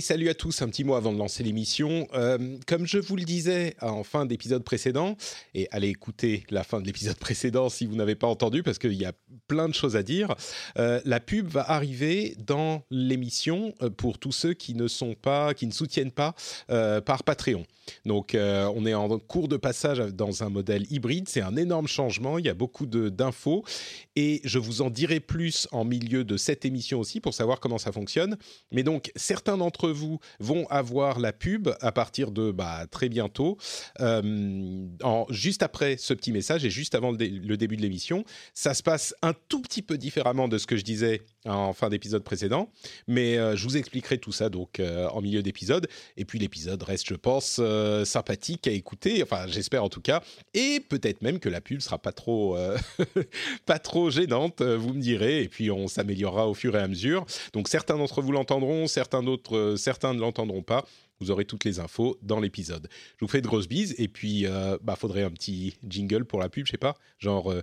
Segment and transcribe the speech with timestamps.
[0.00, 2.08] Salut à tous, un petit mot avant de lancer l'émission.
[2.12, 5.16] Euh, comme je vous le disais en fin d'épisode précédent,
[5.54, 8.94] et allez écouter la fin de l'épisode précédent si vous n'avez pas entendu, parce qu'il
[8.94, 9.12] y a
[9.46, 10.34] plein de choses à dire,
[10.76, 15.54] euh, la pub va arriver dans l'émission euh, pour tous ceux qui ne sont pas,
[15.54, 16.34] qui ne soutiennent pas
[16.66, 17.64] par Patreon.
[18.04, 21.28] Donc, on est en cours de passage dans un modèle hybride.
[21.28, 22.38] C'est un énorme changement.
[22.38, 23.64] Il y a beaucoup d'infos
[24.16, 27.78] et je vous en dirai plus en milieu de cette émission aussi pour savoir comment
[27.78, 28.36] ça fonctionne.
[28.72, 33.58] Mais donc, certains d'entre vous vont avoir la pub à partir de bah, très bientôt,
[34.00, 34.86] euh,
[35.30, 38.24] juste après ce petit message et juste avant le, début de l'émission.
[38.54, 41.88] Ça se passe un tout petit peu différemment de ce que je disais en fin
[41.88, 42.70] d'épisode précédent,
[43.06, 45.88] mais euh, je vous expliquerai tout ça donc euh, en milieu d'épisode.
[46.16, 47.60] Et puis l'épisode reste, je pense,
[48.04, 50.22] sympathique à écouter, enfin j'espère en tout cas,
[50.54, 52.56] et peut-être même que la pub sera pas trop,
[53.66, 57.26] pas trop gênante, vous me direz, et puis on s'améliorera au fur et à mesure.
[57.52, 60.84] Donc certains d'entre vous l'entendront, certains d'autres certains ne l'entendront pas.
[61.20, 62.88] Vous aurez toutes les infos dans l'épisode.
[63.16, 66.40] Je vous fais de grosses bises et puis euh, bah faudrait un petit jingle pour
[66.40, 67.62] la pub, je sais pas, genre euh,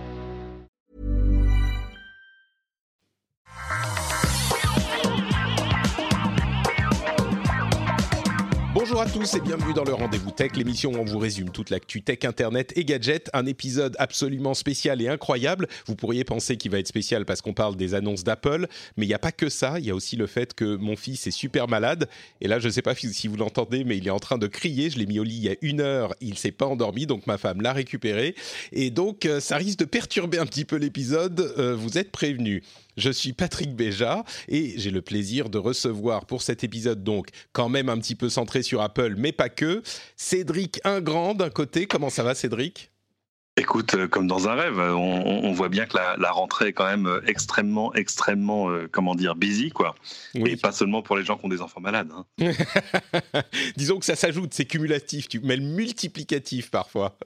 [9.01, 11.71] Bonjour à tous et bienvenue dans le Rendez-vous Tech, l'émission où on vous résume toute
[11.71, 13.31] l'actu tech, internet et gadgets.
[13.33, 15.67] Un épisode absolument spécial et incroyable.
[15.87, 19.07] Vous pourriez penser qu'il va être spécial parce qu'on parle des annonces d'Apple, mais il
[19.07, 19.79] n'y a pas que ça.
[19.79, 22.07] Il y a aussi le fait que mon fils est super malade.
[22.41, 24.45] Et là, je ne sais pas si vous l'entendez, mais il est en train de
[24.45, 24.91] crier.
[24.91, 26.13] Je l'ai mis au lit il y a une heure.
[26.21, 28.35] Il s'est pas endormi, donc ma femme l'a récupéré.
[28.71, 31.39] Et donc, euh, ça risque de perturber un petit peu l'épisode.
[31.57, 32.61] Euh, vous êtes prévenus.
[32.97, 37.69] Je suis Patrick Béja et j'ai le plaisir de recevoir pour cet épisode donc quand
[37.69, 39.81] même un petit peu centré sur Apple, mais pas que,
[40.15, 41.87] Cédric Ingrand d'un côté.
[41.87, 42.91] Comment ça va Cédric?
[43.57, 47.05] Écoute, euh, comme dans un rêve, on, voit bien que la, rentrée est quand même
[47.05, 49.93] euh, extrêmement, extrêmement, euh, comment dire, busy, quoi.
[50.33, 52.09] Et pas seulement pour les gens qui ont des enfants malades.
[52.39, 52.53] Hein.
[53.75, 57.17] Disons que ça s'ajoute, c'est cumulatif, tu mets le multiplicatif parfois.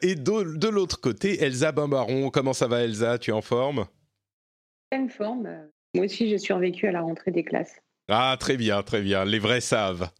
[0.00, 3.18] et de, de l'autre côté, Elsa Bimbaron, comment ça va Elsa?
[3.18, 3.84] Tu es en forme?
[4.90, 5.48] Pleine forme.
[5.94, 7.76] Moi aussi, j'ai survécu à la rentrée des classes.
[8.08, 9.24] Ah, très bien, très bien.
[9.24, 10.10] Les vrais savent.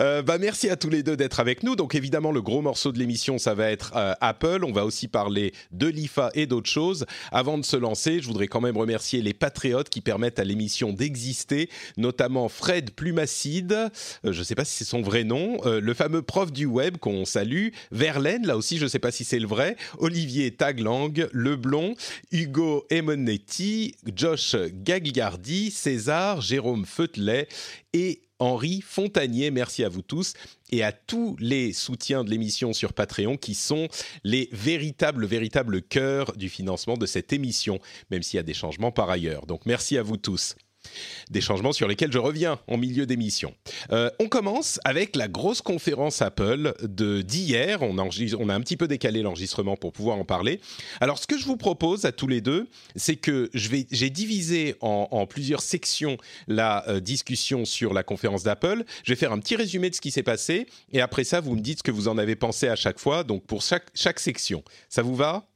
[0.00, 1.76] Euh, bah, merci à tous les deux d'être avec nous.
[1.76, 4.64] Donc évidemment, le gros morceau de l'émission, ça va être euh, Apple.
[4.64, 7.04] On va aussi parler de l'IFA et d'autres choses.
[7.32, 10.92] Avant de se lancer, je voudrais quand même remercier les patriotes qui permettent à l'émission
[10.92, 15.94] d'exister, notamment Fred Plumacide, euh, je ne sais pas si c'est son vrai nom, le
[15.94, 19.38] fameux prof du web qu'on salue, Verlaine, là aussi je ne sais pas si c'est
[19.38, 21.94] le vrai, Olivier Taglang, Leblon,
[22.32, 27.48] Hugo Emonetti, Josh Gagliardi, César, Jérôme Feutelet
[27.92, 29.50] et Henri Fontanier.
[29.50, 30.34] Merci à vous tous
[30.70, 33.88] et à tous les soutiens de l'émission sur Patreon qui sont
[34.24, 37.78] les véritables, véritables cœurs du financement de cette émission,
[38.10, 39.46] même s'il y a des changements par ailleurs.
[39.46, 40.56] Donc merci à vous tous.
[41.30, 43.54] Des changements sur lesquels je reviens en milieu d'émission.
[43.92, 47.82] Euh, on commence avec la grosse conférence Apple de d'hier.
[47.82, 50.60] On, a un petit peu décalé l'enregistrement pour pouvoir en parler.
[51.00, 55.26] Alors, ce que je vous propose à tous les deux, c'est que j'ai divisé en,
[55.26, 56.16] plusieurs sections
[56.48, 58.84] la euh, discussion sur la conférence d'Apple.
[59.04, 61.56] Je vais faire un petit résumé de ce qui s'est passé et après ça, vous
[61.56, 63.24] me dites ce que vous en avez pensé à chaque fois.
[63.24, 65.46] Donc, pour chaque, chaque section, ça vous va?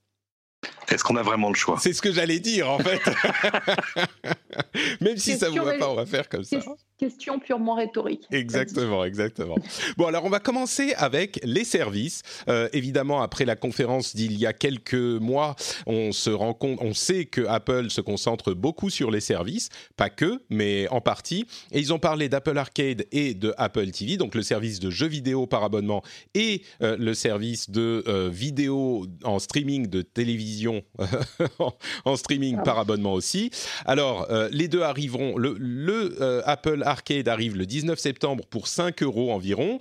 [0.88, 1.78] Est-ce qu'on a vraiment le choix?
[1.78, 3.00] C'est ce que j'allais dire en fait.
[5.00, 6.58] Même si ça ne vous va pas, on va faire comme ça.
[6.98, 8.26] Question purement rhétorique.
[8.32, 9.54] Exactement, exactement.
[9.96, 12.22] bon, alors on va commencer avec les services.
[12.48, 15.54] Euh, évidemment, après la conférence d'il y a quelques mois,
[15.86, 20.10] on se rend compte, on sait que Apple se concentre beaucoup sur les services, pas
[20.10, 21.46] que, mais en partie.
[21.70, 25.06] Et ils ont parlé d'Apple Arcade et de Apple TV, donc le service de jeux
[25.06, 26.02] vidéo par abonnement
[26.34, 30.82] et euh, le service de euh, vidéo en streaming de télévision
[32.04, 33.52] en streaming ah par abonnement aussi.
[33.86, 35.38] Alors, les deux arriveront.
[35.38, 39.80] Le, le Apple Arcade arrive le 19 septembre pour 5 euros environ.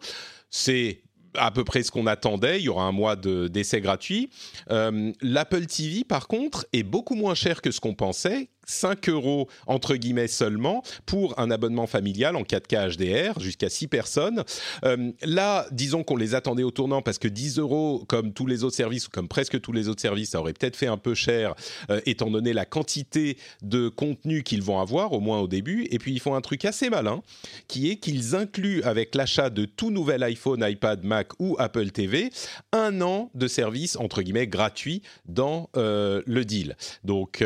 [0.50, 1.02] C'est
[1.36, 2.60] à peu près ce qu'on attendait.
[2.60, 4.30] Il y aura un mois d'essai gratuit.
[4.72, 8.50] Euh, L'Apple TV, par contre, est beaucoup moins cher que ce qu'on pensait.
[8.68, 14.44] 5 euros entre guillemets seulement pour un abonnement familial en 4K HDR jusqu'à 6 personnes.
[14.84, 18.64] Euh, là, disons qu'on les attendait au tournant parce que 10 euros, comme tous les
[18.64, 21.16] autres services ou comme presque tous les autres services, ça aurait peut-être fait un peu
[21.16, 21.56] cher
[21.90, 25.88] euh, étant donné la quantité de contenu qu'ils vont avoir, au moins au début.
[25.90, 27.22] Et puis ils font un truc assez malin
[27.68, 32.30] qui est qu'ils incluent avec l'achat de tout nouvel iPhone, iPad, Mac ou Apple TV
[32.74, 36.76] un an de service entre guillemets gratuit dans euh, le deal.
[37.04, 37.44] Donc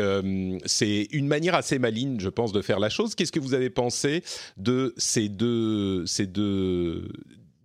[0.66, 3.14] c'est une manière assez maligne, je pense, de faire la chose.
[3.14, 4.22] Qu'est-ce que vous avez pensé
[4.56, 6.04] de ces deux,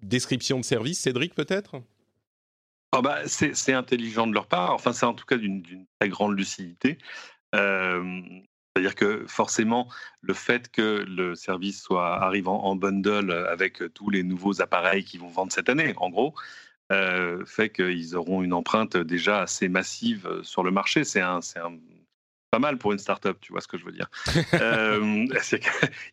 [0.01, 1.81] descriptions de services, Cédric, peut-être?
[2.93, 5.63] Oh bah, C'est intelligent de leur part, enfin c'est en tout cas d'une
[5.99, 6.97] très grande lucidité.
[7.55, 8.21] Euh,
[8.75, 9.89] c'est-à-dire que forcément,
[10.21, 15.19] le fait que le service soit arrive en, bundle avec tous les nouveaux appareils qu'ils
[15.19, 16.35] vont vendre cette année, en gros,
[16.91, 21.03] euh, fait qu'ils auront une empreinte déjà assez massive sur le marché.
[21.03, 21.77] C'est un, un,
[22.51, 24.09] pas mal pour une start-up, tu vois ce que je veux dire.
[24.53, 25.25] euh,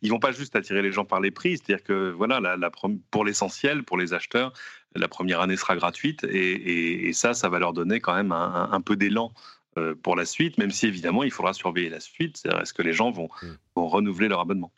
[0.02, 2.70] ils vont pas juste attirer les gens par les prix, c'est-à-dire que voilà, la,
[3.10, 4.52] pour l'essentiel, pour les acheteurs,
[4.94, 8.96] la première année sera gratuite et, ça, ça va leur donner quand même un, peu
[8.96, 9.32] d'élan
[9.78, 12.42] euh, pour la suite, même si évidemment il faudra surveiller la suite.
[12.60, 13.46] Est-ce que les gens vont, mm.
[13.76, 14.72] vont renouveler leur abonnement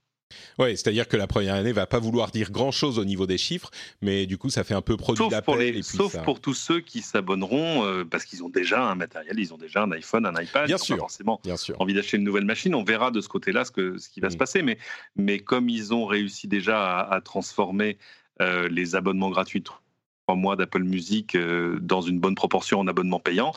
[0.58, 3.70] oui, c'est-à-dire que la première année va pas vouloir dire grand-chose au niveau des chiffres,
[4.02, 5.84] mais du coup, ça fait un peu produit d'appel.
[5.84, 9.58] Sauf pour tous ceux qui s'abonneront euh, parce qu'ils ont déjà un matériel, ils ont
[9.58, 10.66] déjà un iPhone, un iPad.
[10.66, 10.96] Bien sûr.
[10.96, 11.80] forcément Bien sûr.
[11.80, 12.74] envie d'acheter une nouvelle machine.
[12.74, 14.38] On verra de ce côté-là ce, que, ce qui va se mm.
[14.38, 14.62] passer.
[14.62, 14.78] Mais,
[15.16, 17.98] mais comme ils ont réussi déjà à, transformer
[18.40, 19.62] euh, les abonnements gratuits
[20.34, 23.52] mois d'Apple Music euh, dans une bonne proportion en abonnement payant,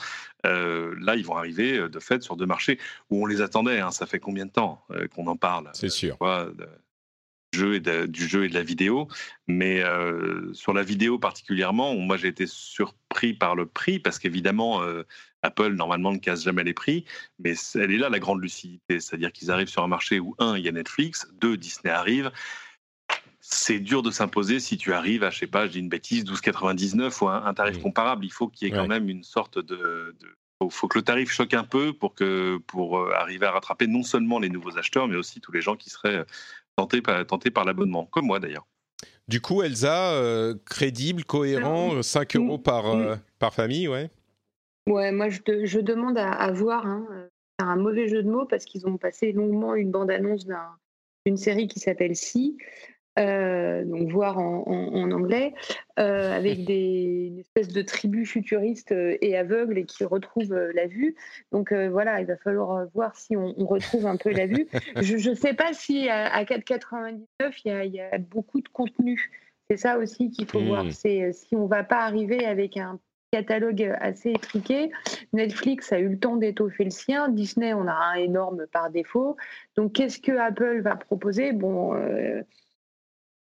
[0.45, 2.77] euh, là, ils vont arriver euh, de fait sur deux marchés
[3.09, 3.79] où on les attendait.
[3.79, 3.91] Hein.
[3.91, 4.85] ça fait combien de temps
[5.15, 6.17] qu'on en parle C'est sûr.
[7.51, 9.07] du jeu, et de, du jeu et de la vidéo.
[9.47, 9.83] Mais
[10.53, 14.83] sur la vidéo particulièrement, moi j'ai été surpris par le prix parce qu'évidemment,
[15.41, 17.05] Apple normalement ne casse jamais les prix,
[17.39, 18.99] mais elle est là la grande lucidité.
[18.99, 22.31] C'est-à-dire qu'ils arrivent sur un marché où, un, il y a Netflix, deux, Disney arrive
[23.51, 26.23] c'est dur de s'imposer si tu arrives à, je sais pas, je dis une bêtise,
[26.23, 28.23] 12,99 ou un, tarif comparable.
[28.23, 30.15] Il faut qu'il y ait quand même une sorte de,
[30.61, 33.87] Il faut que le tarif choque un peu pour, que, pour euh, arriver à rattraper
[33.87, 36.25] non seulement les nouveaux acheteurs, mais aussi tous les gens qui seraient euh,
[36.75, 38.67] tentés, tentés par l'abonnement, comme moi d'ailleurs.
[39.27, 42.85] Du coup, Elsa, euh, crédible, cohérent, 5 euros par,
[43.39, 44.11] par famille, ouais.
[44.87, 47.05] Ouais, moi je, je demande à, voir, hein,
[47.57, 50.45] un mauvais jeu de mots, parce qu'ils ont passé longuement une bande-annonce
[51.25, 52.57] d'une série qui s'appelle Si,
[53.19, 55.53] euh, donc voir en, anglais,
[55.99, 60.87] euh, avec des, une espèce de tribu futuriste euh, et aveugle et qui retrouve la
[60.87, 61.15] vue.
[61.51, 64.67] Donc voilà, il va falloir voir si on, retrouve un peu la vue.
[65.01, 67.25] Je ne sais pas si à, 4,99
[67.65, 69.29] il y, a, beaucoup de contenu.
[69.69, 70.85] C'est ça aussi qu'il faut voir.
[70.85, 70.91] Hmm.
[70.91, 72.99] C'est si on va pas arriver avec un
[73.31, 74.91] catalogue assez étriqué.
[75.33, 77.29] Netflix a eu le temps d'étoffer le sien.
[77.29, 79.37] Disney, on a un énorme par défaut.
[79.75, 81.51] Donc, qu'est-ce que Apple va proposer?
[81.51, 81.93] Bon,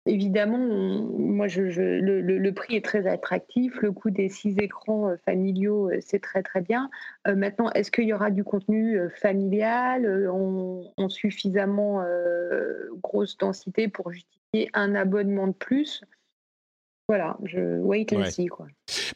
[0.05, 3.81] Évidemment, moi, je, le, prix est très attractif.
[3.81, 6.89] Le coût des six écrans euh, familiaux, euh, c'est très très bien.
[7.25, 10.29] Euh, maintenant, est-ce qu'il y aura du contenu familial?
[10.29, 12.03] En, suffisamment
[13.01, 16.03] grosse densité pour justifier un abonnement de plus?
[17.13, 18.65] Voilà, je wait and see quoi.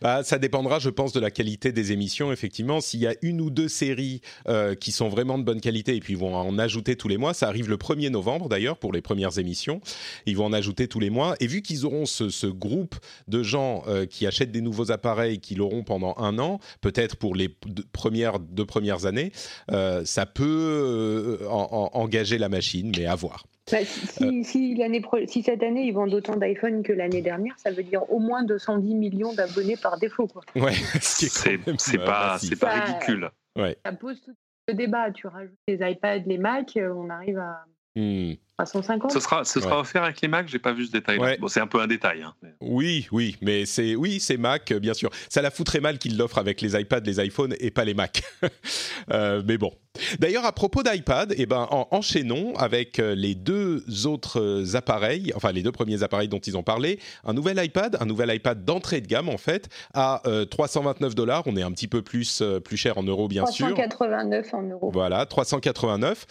[0.01, 2.31] Bah, ça dépendra, je pense, de la qualité des émissions.
[2.31, 5.95] Effectivement, s'il y a une ou deux séries euh, qui sont vraiment de bonne qualité
[5.95, 8.77] et puis ils vont en ajouter tous les mois, ça arrive le 1er novembre d'ailleurs
[8.77, 9.81] pour les premières émissions.
[10.27, 12.95] Ils vont en ajouter tous les mois et vu qu'ils auront ce, groupe
[13.27, 17.33] de gens euh, qui achètent des nouveaux appareils, qui l'auront pendant un an, peut-être pour
[17.33, 19.31] les deux premières deux premières années,
[19.71, 23.43] euh, ça peut engager la machine, mais à voir.
[23.71, 28.09] Bah, si, si, cette année ils vendent autant d'iPhone que l'année dernière, ça veut dire
[28.11, 30.27] au moins 210 millions d'abonnés par défaut.
[30.27, 30.41] Quoi.
[30.55, 33.29] Ouais, c'est pas, pas ridicule.
[33.57, 33.77] Ouais.
[33.85, 34.33] Ça pose tout
[34.69, 35.11] le débat.
[35.11, 37.65] Tu rajoutes les iPads, les Mac, euh, on arrive à.
[37.97, 38.35] Hmm.
[38.63, 41.37] 150 Ce sera, ce sera offert avec les Mac, j'ai pas vu ce détail.
[41.39, 42.23] Bon, c'est un peu un détail.
[42.23, 45.09] Hein, oui, oui, mais c'est oui, c'est Mac, bien sûr.
[45.29, 48.23] Ça la foutrait mal qu'ils l'offrent avec les iPads, les iPhones et pas les Mac.
[49.11, 49.71] euh, mais bon.
[50.19, 55.31] D'ailleurs, à propos d'iPad, eh ben, en, enchaînons avec euh, les deux autres euh, appareils,
[55.35, 56.99] enfin les deux premiers appareils dont ils ont parlé.
[57.25, 61.43] Un nouvel iPad, un nouvel iPad d'entrée de gamme en fait, à 329 euh, dollars.
[61.45, 63.67] On est un petit peu plus plus cher en euros, bien sûr.
[63.67, 64.91] 389 en euros.
[64.91, 66.25] Voilà, 389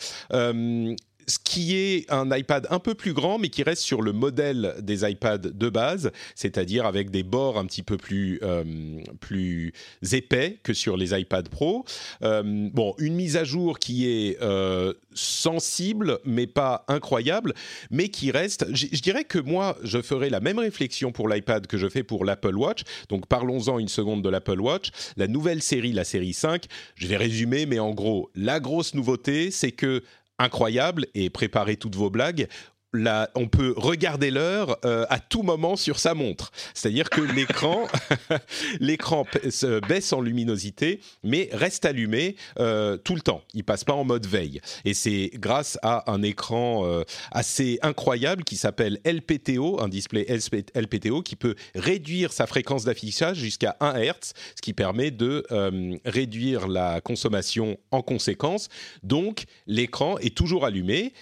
[1.28, 4.75] ce qui est un iPad un peu plus grand, mais qui reste sur le modèle
[4.80, 8.64] des iPads de base, c'est-à-dire avec des bords un petit peu plus, euh,
[9.21, 9.73] plus
[10.12, 11.85] épais que sur les iPad Pro.
[12.23, 17.54] Euh, bon, une mise à jour qui est euh, sensible, mais pas incroyable,
[17.90, 18.66] mais qui reste.
[18.73, 22.25] Je dirais que moi, je ferai la même réflexion pour l'iPad que je fais pour
[22.25, 22.83] l'Apple Watch.
[23.09, 24.90] Donc, parlons-en une seconde de l'Apple Watch.
[25.16, 26.64] La nouvelle série, la série 5,
[26.95, 30.02] je vais résumer, mais en gros, la grosse nouveauté, c'est que
[30.38, 32.48] incroyable et préparez toutes vos blagues
[33.34, 36.52] on peut regarder l'heure euh, à tout moment sur sa montre.
[36.74, 37.86] C'est-à-dire que l'écran,
[38.80, 43.42] l'écran se baisse en luminosité, mais reste allumé euh, tout le temps.
[43.54, 44.60] Il passe pas en mode veille.
[44.84, 50.26] Et c'est grâce à un écran euh, assez incroyable qui s'appelle LPTO, un display
[50.74, 55.44] LPTO qui peut réduire sa fréquence d'affichage jusqu'à 1 Hz, ce qui permet de
[56.04, 58.68] réduire la consommation en conséquence.
[59.02, 61.12] Donc, l'écran est toujours allumé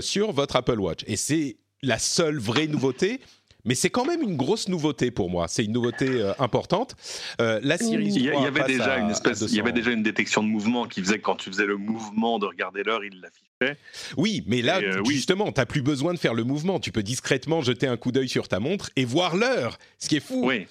[0.00, 1.00] sur votre Apple Watch.
[1.06, 3.20] Et c'est la seule vraie nouveauté.
[3.66, 5.48] Mais c'est quand même une grosse nouveauté pour moi.
[5.48, 6.96] C'est une nouveauté euh, importante.
[7.40, 10.42] Euh, la Series il y, avait déjà une espèce, il y avait déjà une détection
[10.42, 13.46] de mouvement qui faisait que quand tu faisais le mouvement de regarder l'heure, il l'affichait.
[14.16, 16.80] Oui, mais là, euh, justement, tu n'as plus besoin de faire le mouvement.
[16.80, 20.16] Tu peux discrètement jeter un coup d'œil sur ta montre et voir l'heure, ce qui
[20.16, 20.42] est fou.
[20.44, 20.66] Oui.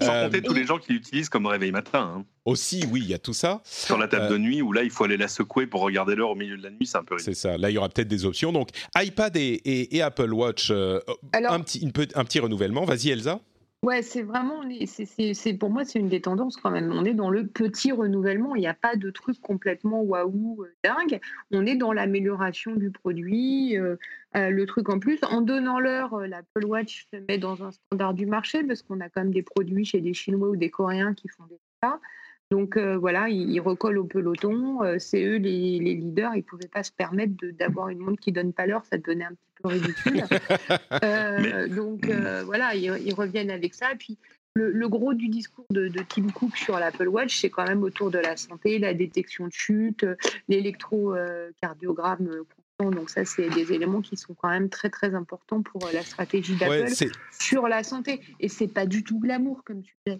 [0.00, 2.14] Sans compter tous les gens qui l'utilisent comme réveil matin.
[2.16, 2.24] Hein.
[2.44, 3.60] Aussi, oui, il y a tout ça.
[3.64, 6.30] Sur la table de nuit, où là, il faut aller la secouer pour regarder l'heure
[6.30, 7.56] au milieu de la nuit, c'est un peu C'est ça.
[7.56, 8.52] Là, il y aura peut-être des options.
[8.52, 12.84] Donc, iPad et, Apple Watch, un, petit, un petit renouvellement.
[12.84, 13.40] Vas-y, Elsa.
[13.82, 16.92] Ouais, c'est vraiment, c'est pour moi, c'est une des tendances quand même.
[16.92, 18.54] On est dans le petit renouvellement.
[18.54, 21.20] Il n'y a pas de truc complètement waouh euh, dingue.
[21.50, 23.76] On est dans l'amélioration du produit.
[23.76, 23.96] Euh,
[24.36, 28.14] euh, le truc en plus, en donnant l'heure, l'Apple Watch se met dans un standard
[28.14, 31.12] du marché parce qu'on a quand même des produits chez des Chinois ou des Coréens
[31.14, 31.98] qui font des ça.
[32.52, 34.80] Donc voilà, ils, recollent au peloton.
[34.98, 36.34] c'est eux les, leaders.
[36.34, 38.84] Ils ne pouvaient pas se permettre d'avoir une montre qui donne pas l'heure.
[38.84, 40.24] Ça devenait un petit ridicule.
[41.02, 43.88] Euh, donc euh, voilà, ils, reviennent avec ça.
[43.98, 44.18] Puis
[44.54, 48.18] le, gros du discours de, Tim Cook sur l'Apple Watch, c'est quand même autour de
[48.18, 50.06] la santé, la détection de chute,
[50.48, 52.44] l'électrocardiogramme
[52.90, 56.56] donc ça, c'est des éléments qui sont quand même très très importants pour la stratégie
[56.56, 56.88] d'Apple
[57.30, 58.20] sur la santé.
[58.40, 60.18] Et c'est pas du tout glamour, comme tu disais.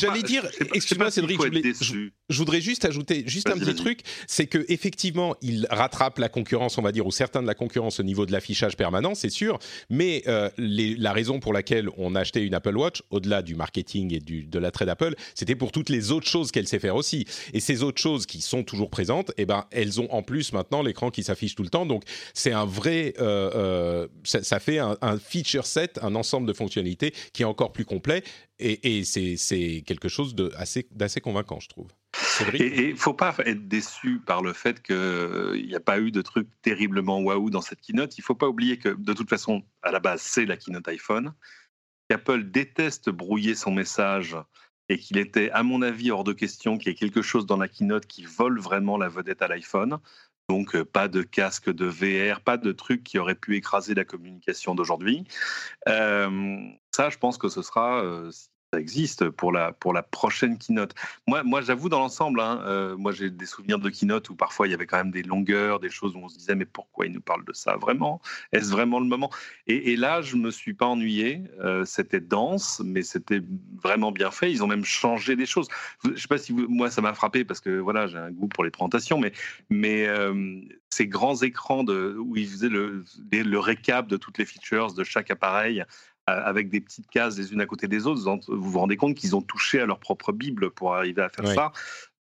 [0.00, 1.40] J'allais dire, excuse-moi Cédric,
[1.80, 6.78] je, voudrais juste ajouter juste un petit truc, c'est que effectivement, il rattrape la concurrence,
[6.78, 9.58] on va dire, ou certains de la concurrence au niveau de l'affichage permanent, c'est sûr.
[9.88, 14.14] Mais euh, la raison pour laquelle on a acheté une Apple Watch, au-delà du marketing
[14.14, 17.26] et du, de l'attrait d'Apple, c'était pour toutes les autres choses qu'elle sait faire aussi.
[17.52, 20.82] Et ces autres choses qui sont toujours présentes, eh ben, elles ont en plus maintenant
[20.82, 21.86] l'écran qui s'affiche tout le temps.
[21.86, 22.04] Donc
[22.34, 27.12] c'est un vrai, euh, euh, ça, fait un, un feature set, un ensemble de fonctionnalités
[27.32, 28.22] qui est encore plus complet
[28.60, 31.88] et, c'est quelque chose d'assez convaincant, je trouve.
[32.54, 36.10] Et il ne faut pas être déçu par le fait qu'il n'y a pas eu
[36.10, 38.16] de truc terriblement waouh dans cette keynote.
[38.18, 40.88] Il ne faut pas oublier que de toute façon, à la base, c'est la keynote
[40.88, 41.32] iPhone.
[42.10, 44.36] Apple déteste brouiller son message
[44.88, 47.56] et qu'il était, à mon avis, hors de question qu'il y ait quelque chose dans
[47.56, 49.98] la keynote qui vole vraiment la vedette à l'iPhone.
[50.48, 54.04] Donc, euh, pas de casque de VR, pas de truc qui aurait pu écraser la
[54.04, 55.22] communication d'aujourd'hui.
[55.86, 56.58] Euh,
[56.90, 58.32] ça, je pense que ce sera, euh,
[58.72, 60.94] ça existe pour la, pour la prochaine keynote.
[61.26, 64.68] Moi, moi j'avoue, dans l'ensemble, hein, euh, moi j'ai des souvenirs de keynote où parfois
[64.68, 67.06] il y avait quand même des longueurs, des choses où on se disait mais pourquoi
[67.06, 68.20] il nous parle de ça vraiment?
[68.52, 69.30] Est-ce vraiment le moment?
[69.66, 71.42] Et, là, je me suis pas ennuyé.
[71.60, 73.42] Euh, c'était dense, mais c'était
[73.82, 74.50] vraiment bien fait.
[74.50, 75.68] Ils ont même changé des choses.
[76.04, 78.64] Je sais pas si moi ça m'a frappé parce que voilà, j'ai un goût pour
[78.64, 79.32] les présentations, mais,
[79.68, 80.60] mais euh,
[80.90, 85.04] ces grands écrans de, où ils faisaient le, le récap de toutes les features de
[85.04, 85.84] chaque appareil
[86.32, 89.36] avec des petites cases les unes à côté des autres, vous vous rendez compte qu'ils
[89.36, 91.72] ont touché à leur propre Bible pour arriver à faire ça.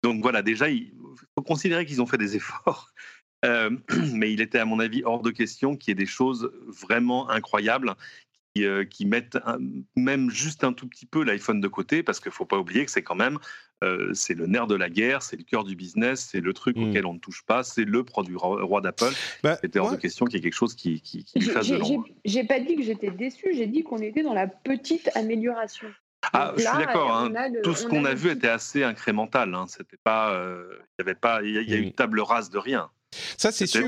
[0.03, 0.93] Donc voilà, déjà, il
[1.37, 2.93] faut considérer qu'ils ont fait des efforts.
[3.45, 3.71] Euh,
[4.13, 7.31] mais il était, à mon avis, hors de question qu'il y ait des choses vraiment
[7.31, 7.95] incroyables
[8.65, 9.39] euh, qui, mettent
[9.97, 12.85] même juste un tout petit peu l'iPhone de côté, parce qu'il ne faut pas oublier
[12.85, 13.39] que c'est quand même
[13.85, 16.77] euh, c'est le nerf de la guerre, c'est le cœur du business, c'est le truc
[16.77, 16.89] mmh.
[16.89, 19.13] auquel on ne touche pas, c'est le produit roi d'Apple.
[19.43, 21.69] Bah, C'était hors de question qu'il y ait quelque chose qui, qui, qui lui fasse
[21.69, 22.07] de l'ombre.
[22.25, 25.89] J'ai pas dit que j'étais déçu, j'ai dit qu'on était dans la petite amélioration.
[26.33, 27.15] Ah, je suis d'accord.
[27.15, 27.33] Hein.
[27.63, 29.55] Tout ce qu'on a, vu était assez incrémental.
[29.55, 29.67] Hein.
[29.69, 30.65] C'était pas, euh,
[30.99, 31.93] il y avait pas, il y, a, y a une mmh.
[31.93, 32.91] table rase de rien.
[33.37, 33.87] Ça, c'est sûr,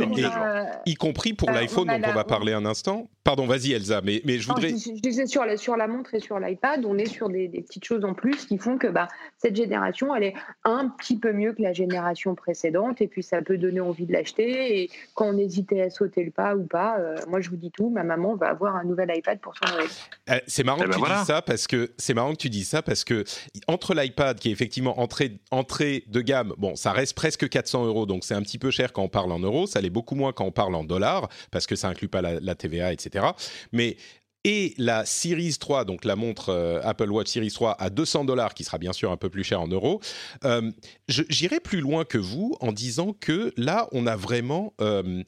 [0.87, 3.11] y compris pour l'iPhone dont on va parler un instant.
[3.23, 4.71] Pardon, vas-y Elsa, mais, mais je voudrais...
[4.71, 7.85] je, disais sur la, sur la montre et sur l'iPad, on est sur des, petites
[7.85, 10.35] choses en plus qui font que bah, cette génération, elle est
[10.65, 14.13] un petit peu mieux que la génération précédente, et puis ça peut donner envie de
[14.13, 17.57] l'acheter, et quand on hésitait à sauter le pas ou pas, euh, moi je vous
[17.57, 19.89] dis tout, ma maman va avoir un nouvel iPad pour son Noël.
[20.31, 22.49] Euh, c'est marrant, eh que ben tu dis ça parce que, c'est marrant que tu
[22.49, 23.25] dis ça parce que
[23.69, 28.07] entre l'iPad qui est effectivement entrée, entrée de gamme, bon, ça reste presque 400 euros,
[28.07, 30.45] donc c'est un petit peu cher quand parle en euros, ça l'est beaucoup moins quand
[30.45, 33.27] on parle en dollars, parce que ça inclut pas la, la TVA, etc.
[33.73, 33.97] Mais
[34.45, 38.55] et la Series 3, donc la montre euh, Apple Watch Series 3 à 200 dollars,
[38.55, 40.01] qui sera bien sûr un peu plus cher en euros.
[40.45, 40.71] Euh,
[41.09, 45.23] J'irai plus loin que vous en disant que là, on a vraiment, euh,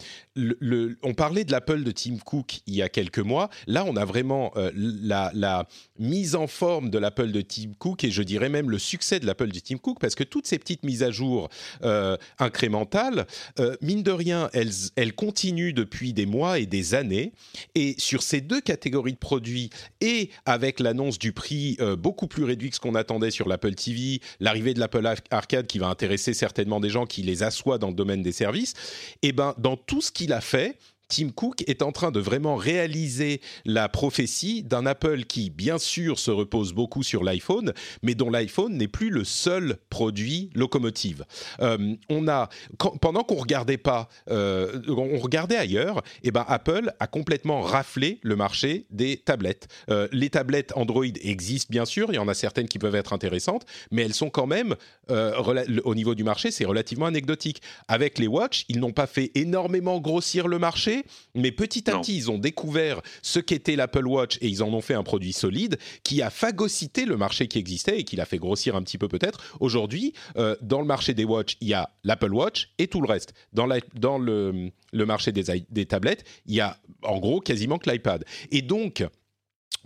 [1.02, 3.50] on parlait de l'Apple de Tim Cook il y a quelques mois.
[3.66, 5.66] Là, on a vraiment la,
[5.98, 9.26] mise en forme de l'Apple de Tim Cook et je dirais même le succès de
[9.26, 11.48] l'Apple de Tim Cook parce que toutes ces petites mises à jour
[12.38, 13.26] incrémentales,
[13.80, 17.32] mine de rien, elles continuent depuis des mois et des années.
[17.74, 22.44] Et sur ces deux catégories de produits et avec l'annonce du prix euh, beaucoup plus
[22.44, 26.34] réduit que ce qu'on attendait sur l'Apple TV, l'arrivée de l'Apple Arcade qui va intéresser
[26.34, 28.74] certainement des gens qui les assoient dans le domaine des services,
[29.22, 30.78] et eh ben dans tout ce qu'il a fait,
[31.12, 36.18] Tim Cook est en train de vraiment réaliser la prophétie d'un Apple qui, bien sûr,
[36.18, 41.26] se repose beaucoup sur l'iPhone, mais dont l'iPhone n'est plus le seul produit locomotive.
[41.60, 42.48] Euh, on a,
[43.02, 48.18] pendant qu'on regardait pas, euh, on regardait ailleurs, et eh ben Apple a complètement raflé
[48.22, 49.68] le marché des tablettes.
[49.90, 53.12] Euh, les tablettes Android existent bien sûr, il y en a certaines qui peuvent être
[53.12, 54.76] intéressantes, mais elles sont quand même
[55.84, 57.60] au niveau du marché, c'est relativement anecdotique.
[57.86, 61.01] Avec les Watch, ils n'ont pas fait énormément grossir le marché
[61.34, 64.80] mais petit à petit, ils ont découvert ce qu'était l'Apple Watch et ils en ont
[64.80, 68.38] fait un produit solide qui a phagocyté le marché qui existait et qui l'a fait
[68.38, 69.56] grossir un petit peu peut-être.
[69.60, 73.08] Aujourd'hui, euh, dans le marché des watches, il y a l'Apple Watch et tout le
[73.08, 73.34] reste.
[73.52, 77.90] Dans, dans le, le, marché des, des tablettes, il y a en gros quasiment que
[77.90, 78.24] l'iPad.
[78.50, 79.04] Et donc,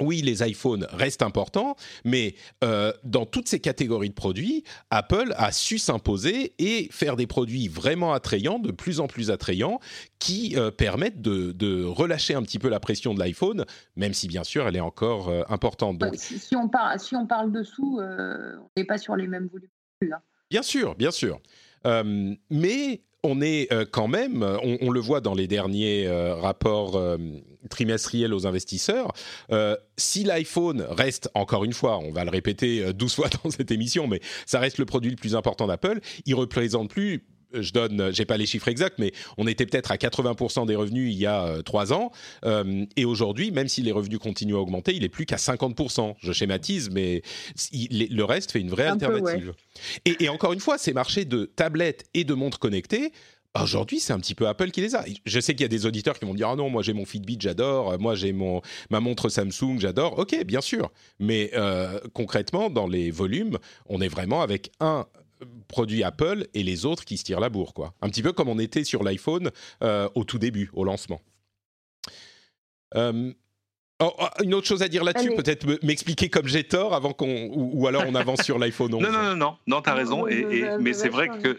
[0.01, 2.35] oui, les iPhones restent importants, mais
[2.65, 7.69] euh, dans toutes ces catégories de produits, Apple a su s'imposer et faire des produits
[7.69, 9.81] vraiment attrayants, de plus en plus attrayants,
[10.19, 13.65] qui euh, permettent de, relâcher un petit peu la pression de l'iPhone,
[13.97, 15.99] même si bien sûr elle est encore euh, importante.
[15.99, 19.69] Donc, si, on parle, si on parle dessous, on n'est pas sur les mêmes volumes.
[20.03, 20.21] Hein.
[20.51, 21.41] Bien sûr, bien sûr.
[21.85, 27.01] mais on est quand même, on, le voit dans les derniers rapports
[27.67, 29.13] euh, trimestriels aux investisseurs,
[29.97, 34.07] si l'iPhone reste, encore une fois, on va le répéter 12 fois dans cette émission,
[34.07, 38.25] mais ça reste le produit le plus important d'Apple, il représente plus je donne, j'ai
[38.25, 41.63] pas les chiffres exacts, mais on était peut-être à 80% des revenus il y a
[41.65, 42.11] trois ans,
[42.97, 46.17] et aujourd'hui, même si les revenus continuent à augmenter, il est plus qu'à 50%.
[46.19, 47.23] Je schématise, mais
[47.73, 49.55] le reste fait une vraie alternative.
[50.05, 53.13] et, encore une fois, ces marchés de tablettes et de montres connectées,
[53.63, 55.05] Aujourd'hui, c'est un petit peu Apple qui les a.
[55.25, 57.05] Je sais qu'il y a des auditeurs qui vont dire ah non, moi j'ai mon
[57.05, 57.99] Fitbit, j'adore.
[57.99, 58.61] Moi j'ai mon
[58.91, 60.19] ma montre Samsung, j'adore.
[60.19, 60.91] Ok, bien sûr.
[61.19, 65.07] Mais euh, concrètement, dans les volumes, on est vraiment avec un
[65.69, 67.95] produit Apple et les autres qui se tirent la bourre, quoi.
[68.01, 69.51] Un petit peu comme on était sur l'iPhone
[69.83, 71.21] euh, au tout début, au lancement.
[72.95, 73.33] Euh,
[74.01, 77.51] oh, oh, une autre chose à dire là-dessus, peut-être m'expliquer comme j'ai tort avant qu'on
[77.53, 79.03] ou, alors on avance sur l'iPhone 11.
[79.03, 80.27] Non, non, non, non, non, t'as raison.
[80.27, 81.59] Et, mais c'est vrai que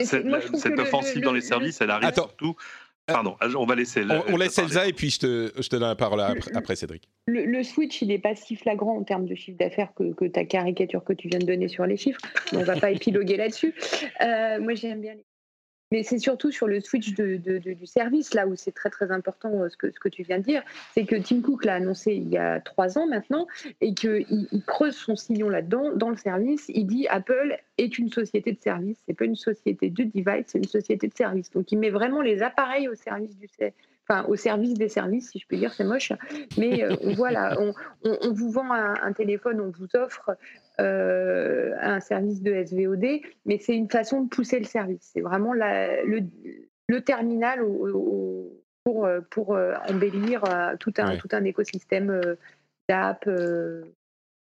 [0.00, 2.54] cette, offensive dans les services, elle arrive surtout
[3.08, 4.02] euh, Pardon, on va laisser.
[4.28, 6.20] on, laisse Elsa et puis je te, je te donne la parole
[6.54, 7.08] après, Cédric.
[7.26, 10.44] Le, switch, il n'est pas si flagrant en termes de chiffre d'affaires que, que, ta
[10.44, 12.20] caricature que tu viens de donner sur les chiffres.
[12.52, 13.74] on ne va pas épiloguer là-dessus.
[14.20, 15.24] Euh, moi, j'aime bien les
[15.90, 19.68] mais c'est surtout sur le switch du service, là où c'est très très important euh,
[19.68, 20.62] ce que, ce que tu viens de dire,
[20.94, 23.46] c'est que Tim Cook l'a annoncé il y a trois ans maintenant
[23.80, 26.66] et qu'il il creuse son sillon là-dedans, dans le service.
[26.68, 30.58] Il dit Apple est une société de service, c'est pas une société de device, c'est
[30.58, 31.50] une société de service.
[31.50, 33.48] Donc il met vraiment les appareils au service du,
[34.08, 36.12] Enfin, au service des services, si je peux dire, c'est moche.
[36.56, 40.30] Mais euh, voilà, on, on, vous vend un, un, téléphone, on vous offre
[40.80, 45.10] euh, un service de SVOD, mais c'est une façon de pousser le service.
[45.12, 47.60] C'est vraiment le, terminal
[48.84, 52.36] pour, pour euh, embellir euh, tout un, tout un écosystème
[52.88, 53.28] d'app,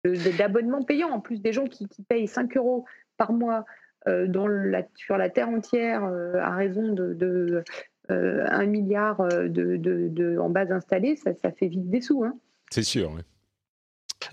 [0.06, 1.12] d'abonnements payants.
[1.12, 2.86] En plus, des gens qui, payent 5 euros
[3.18, 3.66] par mois
[4.08, 7.64] dans la, sur la terre entière à raison de,
[8.12, 12.24] 1 milliard de, en base installée, ça, ça fait vite des sous.
[12.24, 12.38] Hein.
[12.70, 13.12] C'est sûr.
[13.12, 13.22] Oui.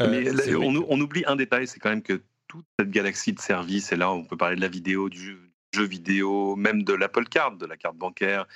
[0.01, 3.93] Euh, Mais on, oublie un détail, c'est quand même que toute cette galaxie de services,
[3.93, 5.37] et là on peut parler de la vidéo, du
[5.75, 8.47] jeu, vidéo, même de l'Apple Card, de la carte bancaire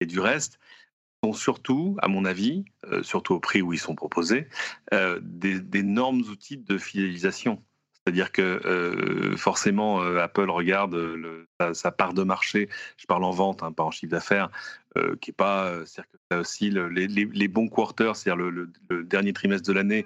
[0.00, 0.58] et du reste,
[1.24, 4.48] sont surtout, à mon avis, euh, surtout au prix où ils sont proposés,
[4.94, 7.62] euh, d'énormes outils de fidélisation.
[8.10, 13.30] C'est-à-dire que euh, forcément, euh, Apple regarde euh, sa, part de marché, je parle en
[13.30, 14.50] vente, hein, pas en chiffre d'affaires,
[15.20, 15.72] qui n'est pas.
[15.86, 18.68] c'est-à-dire que aussi les, bons quarters, c'est-à-dire le,
[19.04, 20.04] dernier trimestre de l'année,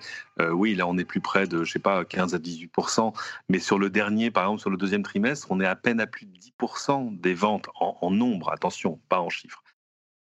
[0.53, 3.14] oui, là on est plus près de, je sais pas, 15 à 18%
[3.49, 6.07] mais sur le dernier, par exemple, sur le deuxième trimestre, on est à peine à
[6.07, 9.63] plus de 10% des ventes en nombre, attention, pas en chiffres.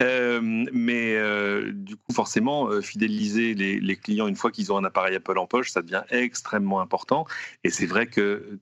[0.03, 4.83] Euh, mais euh, du coup, forcément, euh, fidéliser les, clients une fois qu'ils ont un
[4.83, 7.25] appareil Apple en poche, ça devient extrêmement important.
[7.63, 8.59] Et c'est vrai que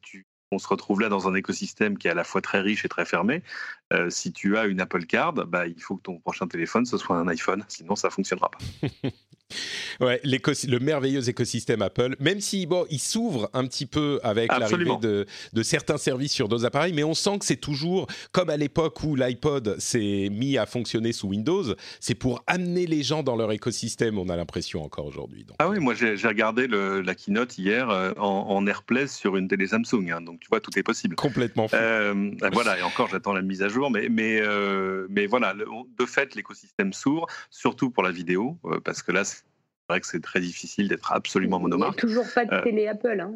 [0.52, 2.90] on se retrouve là dans un écosystème qui est à la fois très riche et
[2.90, 3.42] très fermé.
[3.92, 6.98] Euh, si tu as une Apple Card, bah, il faut que ton prochain téléphone ce
[6.98, 8.90] soit un iPhone, sinon ça fonctionnera pas.
[10.00, 14.98] ouais, le merveilleux écosystème Apple, même si bon, il s'ouvre un petit peu avec l'arrivée
[15.02, 18.58] de, de, certains services sur d'autres appareils, mais on sent que c'est toujours comme à
[18.58, 21.64] l'époque où l'iPod s'est mis à fonctionner sous Windows,
[22.00, 24.18] c'est pour amener les gens dans leur écosystème.
[24.18, 25.46] On a l'impression encore aujourd'hui.
[25.60, 29.48] Ah oui, moi j'ai regardé le, la keynote hier euh, en, en, AirPlay sur une
[29.48, 31.16] télé Samsung, hein, donc tu vois tout est possible.
[31.16, 31.68] Complètement.
[31.74, 36.06] Euh, voilà, et encore j'attends la mise à jour, mais mais euh, mais voilà, de
[36.06, 39.44] fait l'écosystème s'ouvre, surtout pour la vidéo, parce que là c'est
[39.90, 42.02] vrai que c'est très difficile d'être absolument monomarque.
[42.04, 43.20] Il n'y a toujours pas de télé Apple.
[43.20, 43.34] Hein,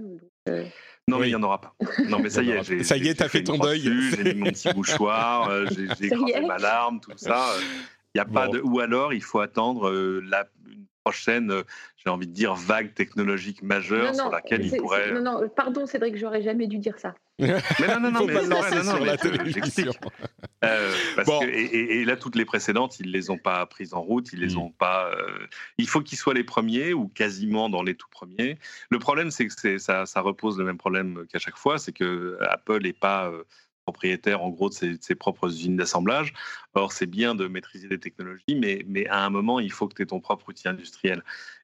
[1.08, 1.76] non, mais il n'y en aura pas.
[2.08, 2.84] Non, mais ça y est.
[2.84, 3.82] Ça y est, t'as fait ton deuil.
[3.82, 7.48] J'ai mis mon petit mouchoir, j'ai écrasé ma larme, tout ça.
[8.14, 8.60] Il y a pas de.
[8.62, 10.48] Ou alors, il faut attendre la,
[11.06, 11.64] prochaine, euh,
[12.04, 15.12] j'ai envie de dire, vague technologique majeure sur laquelle il pourrait.
[15.12, 17.14] Non, non, pardon, Cédric, j'aurais jamais dû dire ça.
[17.40, 19.90] mais non, non, non, mais, non, non, mais j'explique.
[20.64, 20.92] Euh,
[21.52, 24.58] et, là, toutes les précédentes, ils les ont pas prises en route, ils les mm.
[24.58, 25.12] ont pas.
[25.12, 25.46] Euh,
[25.78, 28.58] il faut qu'ils soient les premiers ou quasiment dans les tout premiers.
[28.90, 32.40] Le problème, c'est que ça, ça repose le même problème qu'à chaque fois, c'est que
[32.50, 33.32] Apple n'est pas
[33.86, 36.34] propriétaire en gros de ses, propres usines d'assemblage.
[36.74, 39.96] Or, c'est bien de maîtriser des technologies, mais, mais à un moment, il faut que
[39.96, 41.24] tu aies ton propre outil industriel.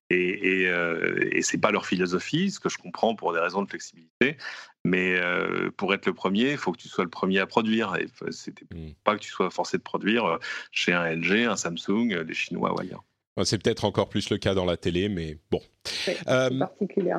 [0.10, 3.62] Et, et, euh, et c'est pas leur philosophie, ce que je comprends pour des raisons
[3.62, 4.38] de flexibilité.
[4.84, 7.96] Mais euh, pour être le premier, il faut que tu sois le premier à produire.
[7.96, 8.92] Et c'était mmh.
[9.04, 10.38] pas que tu sois forcé de produire euh,
[10.72, 13.04] chez un LG, un Samsung, des Chinois ou ailleurs.
[13.44, 15.62] C'est peut-être encore plus le cas dans la télé, mais bon.
[15.86, 17.14] C'est particulier.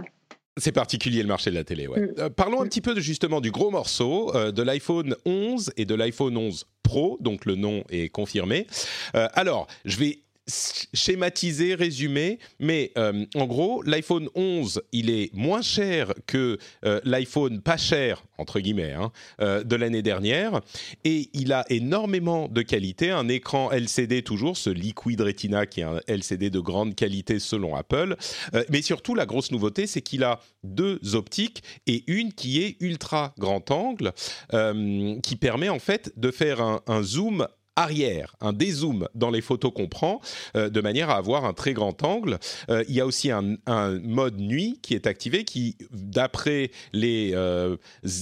[0.58, 2.00] C'est particulier le marché de la télé, ouais.
[2.00, 2.14] Mm.
[2.18, 2.68] Euh, parlons un mm.
[2.68, 6.66] petit peu de, justement du gros morceau euh, de l'iPhone 11 et de l'iPhone 11
[6.82, 8.66] Pro, donc le nom est confirmé.
[9.14, 15.62] Euh, alors, je vais schématiser, résumer, mais euh, en gros, l'iPhone 11, il est moins
[15.62, 20.60] cher que euh, l'iPhone pas cher, entre guillemets, hein, euh, de l'année dernière,
[21.04, 25.84] et il a énormément de qualité, un écran LCD toujours, ce Liquid Retina qui est
[25.84, 28.16] un LCD de grande qualité selon Apple,
[28.70, 33.34] mais surtout la grosse nouveauté, c'est qu'il a deux optiques et une qui est ultra
[33.38, 34.12] grand angle,
[35.22, 39.88] qui permet en fait de faire un zoom arrière, un dézoom dans les photos qu'on
[39.88, 40.20] prend,
[40.56, 42.38] euh, de manière à avoir un très grand angle.
[42.68, 43.42] Euh, il y a aussi un,
[44.02, 47.76] mode nuit qui est activé, qui, d'après les euh,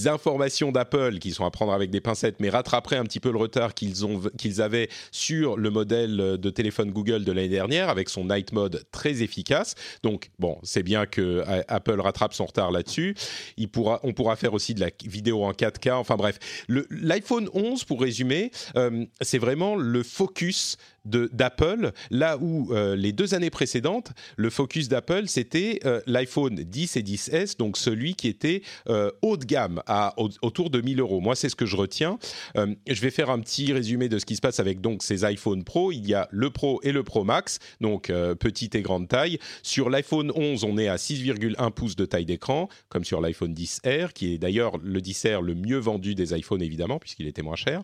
[0.06, 3.38] informations d'Apple, qui sont à prendre avec des pincettes, mais rattraperait un petit peu le
[3.38, 8.08] retard qu'ils ont qu'ils avaient sur le modèle de téléphone Google de l'année dernière, avec
[8.08, 9.74] son night mode très efficace.
[10.02, 13.14] Donc, bon, c'est bien que Apple rattrape son retard là-dessus.
[13.56, 15.92] Il pourra, on pourra faire aussi de la vidéo en 4K.
[15.92, 18.50] Enfin bref, l'iPhone 11, pour résumer,
[19.20, 25.24] c'est vraiment le focus d'Apple, là où euh, les deux années précédentes, le focus d'Apple,
[25.26, 30.14] c'était euh, l'iPhone 10 et 10S, donc celui qui était euh, haut de gamme, à,
[30.42, 31.20] autour de 1000 euros.
[31.20, 32.18] Moi, c'est ce que je retiens.
[32.54, 35.64] je vais faire un petit résumé de ce qui se passe avec donc ces iPhone
[35.64, 35.92] Pro.
[35.92, 39.38] Il y a le Pro et le Pro Max, donc petite et grande taille.
[39.62, 44.12] Sur l'iPhone 11, on est à 6,1 pouces de taille d'écran, comme sur l'iPhone 10R,
[44.12, 47.82] qui est d'ailleurs le 10R le mieux vendu des iPhones, évidemment, puisqu'il était moins cher.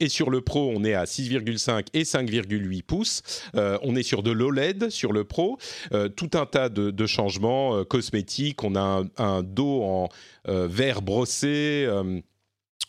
[0.00, 3.22] et sur le Pro, on est à 6,5 et 5 5,8 pouces.
[3.54, 5.58] Euh, on est sur de l'OLED sur le Pro.
[5.92, 8.62] Euh, tout un tas de, changements euh, cosmétiques.
[8.64, 10.08] On a un, un dos en
[10.44, 11.88] verre brossé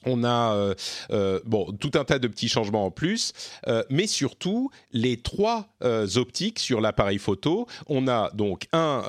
[0.06, 0.74] on a euh,
[1.12, 3.34] euh, bon tout un tas de petits changements en plus,
[3.68, 5.68] euh, mais surtout les trois
[6.16, 7.68] optiques sur l'appareil photo.
[7.88, 9.04] On a donc un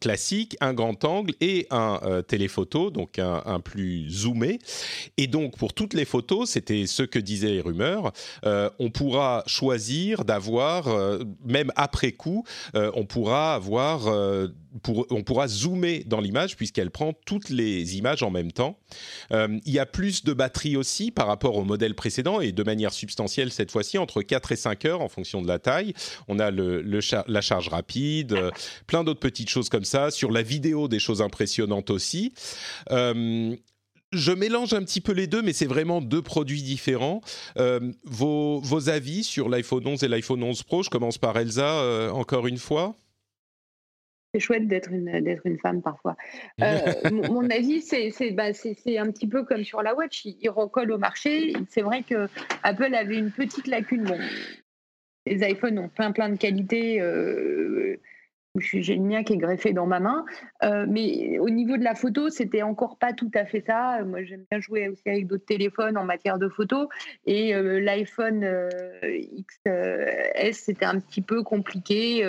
[0.00, 4.58] classique, un grand angle et un téléphoto, donc un, plus zoomé.
[5.16, 8.12] Et donc pour toutes les photos, c'était ce que disaient les rumeurs,
[8.44, 10.88] on pourra choisir d'avoir,
[11.46, 14.06] même après coup, on pourra avoir
[15.10, 18.78] on pourra zoomer dans l'image puisqu'elle prend toutes les images en même temps.
[19.30, 22.92] Il y a plus de batterie aussi par rapport au modèle précédent et de manière
[22.92, 25.94] substantielle cette fois-ci, entre 4 et 5 heures en fonction de la taille.
[26.28, 26.82] On a le,
[27.26, 28.50] la charge rapide, euh,
[28.86, 30.10] plein d'autres petites choses comme ça.
[30.10, 32.32] Sur la vidéo, des choses impressionnantes aussi.
[32.90, 33.54] Euh,
[34.12, 37.22] je mélange un petit peu les deux, mais c'est vraiment deux produits différents.
[38.04, 42.46] vos, vos, avis sur l'iPhone 11 et l'iPhone 11 Pro, je commence par Elsa, encore
[42.46, 42.94] une fois
[44.32, 46.16] c'est chouette d'être une, d'être une femme parfois.
[46.62, 46.78] Euh,
[47.30, 50.48] mon, avis, c'est, c'est, bah, c'est, c'est un petit peu comme sur la Watch, il,
[50.48, 51.52] recolle au marché.
[51.68, 52.28] C'est vrai que
[52.62, 54.04] Apple avait une petite lacune.
[54.04, 54.18] Bon,
[55.26, 57.00] les iPhones ont plein plein de qualités.
[57.00, 57.98] Euh,
[58.58, 60.24] j'ai le mien qui est greffé dans ma main.
[60.62, 64.02] Euh, mais au niveau de la photo, c'était encore pas tout à fait ça.
[64.04, 66.88] Moi, j'aime bien jouer aussi avec d'autres téléphones en matière de photo.
[67.24, 68.68] Et euh, l'iPhone euh,
[69.66, 72.22] XS, c'était un petit peu compliqué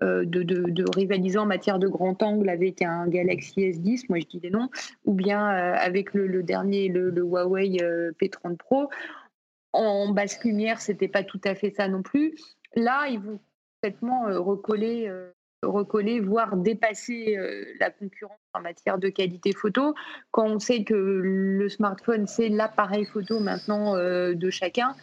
[0.00, 4.40] de, de, rivaliser en matière de grand angle avec un Galaxy S10, moi je dis
[4.40, 4.70] des noms,
[5.04, 7.78] ou bien avec le, dernier, le, Huawei
[8.20, 8.88] P30 Pro.
[9.72, 12.34] En basse lumière, c'était pas tout à fait ça non plus.
[12.74, 13.38] Là, ils vont
[13.80, 15.10] complètement recoller
[15.62, 19.94] recoller, voire dépasser euh, la concurrence en matière de qualité photo.
[20.30, 24.94] Quand on sait que le smartphone, c'est l'appareil photo maintenant euh, de chacun,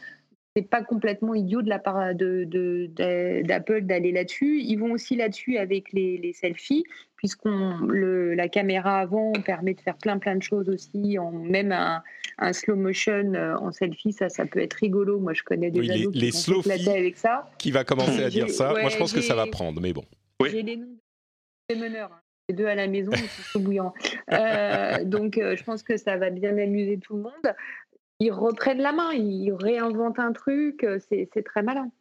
[0.57, 4.59] c'est pas complètement idiot de la part d'Apple de, d'aller là-dessus.
[4.59, 6.83] Ils vont aussi là-dessus avec les, selfies,
[7.15, 12.53] puisqu'on la caméra avant permet de faire plein plein de choses aussi, en, même un,
[12.53, 15.19] slow motion euh, en selfie, ça, ça peut être rigolo.
[15.19, 17.51] Moi, je connais des oui, les, les avec ça.
[17.59, 20.05] Qui va commencer à dire ça Moi, je pense que ça va prendre, mais bon.
[20.43, 20.97] J'ai les noms
[21.69, 22.11] des meneurs.
[22.11, 22.21] Hein.
[22.49, 23.93] Les deux à la maison, ils sont bouillants.
[24.31, 27.55] Euh, donc, euh, je pense que ça va bien amuser tout le monde.
[28.19, 31.91] Ils reprennent la main, ils réinventent un truc, euh, c'est très malin.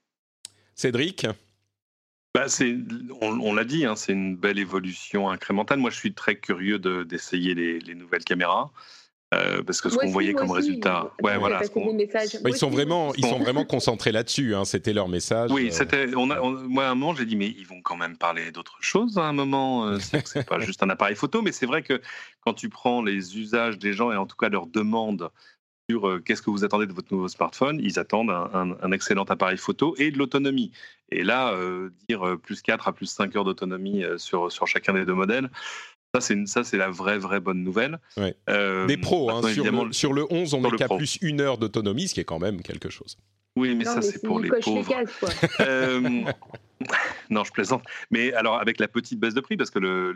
[0.74, 1.26] Cédric?
[2.36, 2.46] Bah,
[3.22, 5.78] on, l'a dit, hein, c'est une belle évolution incrémentale.
[5.78, 8.70] Moi, je suis très curieux d'essayer les, nouvelles caméras.
[9.34, 11.60] Euh, parce que ce qu'on voyait comme résultat, ouais, voilà,
[12.44, 14.54] ils sont vraiment, ils sont vraiment concentrés là-dessus.
[14.54, 15.50] Hein, c'était leur message.
[15.50, 15.70] Oui, euh.
[15.72, 16.14] c'était.
[16.14, 18.76] On a, moi, à un moment, j'ai dit, mais ils vont quand même parler d'autre
[18.80, 19.18] chose.
[19.18, 22.00] À un moment, euh, c'est pas juste un appareil photo, mais c'est vrai que
[22.40, 25.30] quand tu prends les usages des gens et en tout cas leurs demandes
[25.88, 29.94] sur qu'est-ce que vous attendez de votre nouveau smartphone, ils attendent un, excellent appareil photo
[29.98, 30.72] et de l'autonomie.
[31.10, 31.54] Et là,
[32.08, 35.48] dire plus 4 à plus 5 heures d'autonomie sur, sur chacun des deux modèles,
[36.20, 37.98] ça, c'est la vraie, vraie bonne nouvelle.
[38.48, 39.42] Euh, Des pros, hein,
[39.92, 42.62] sur, le, 11, on est qu'à plus une heure d'autonomie, ce qui est quand même
[42.62, 43.18] quelque chose.
[43.56, 44.92] Oui, mais ça, c'est pour les pauvres.
[45.60, 46.24] Euh,
[47.30, 47.82] non, je plaisante.
[48.10, 50.14] Mais alors, avec la petite baisse de prix, parce que le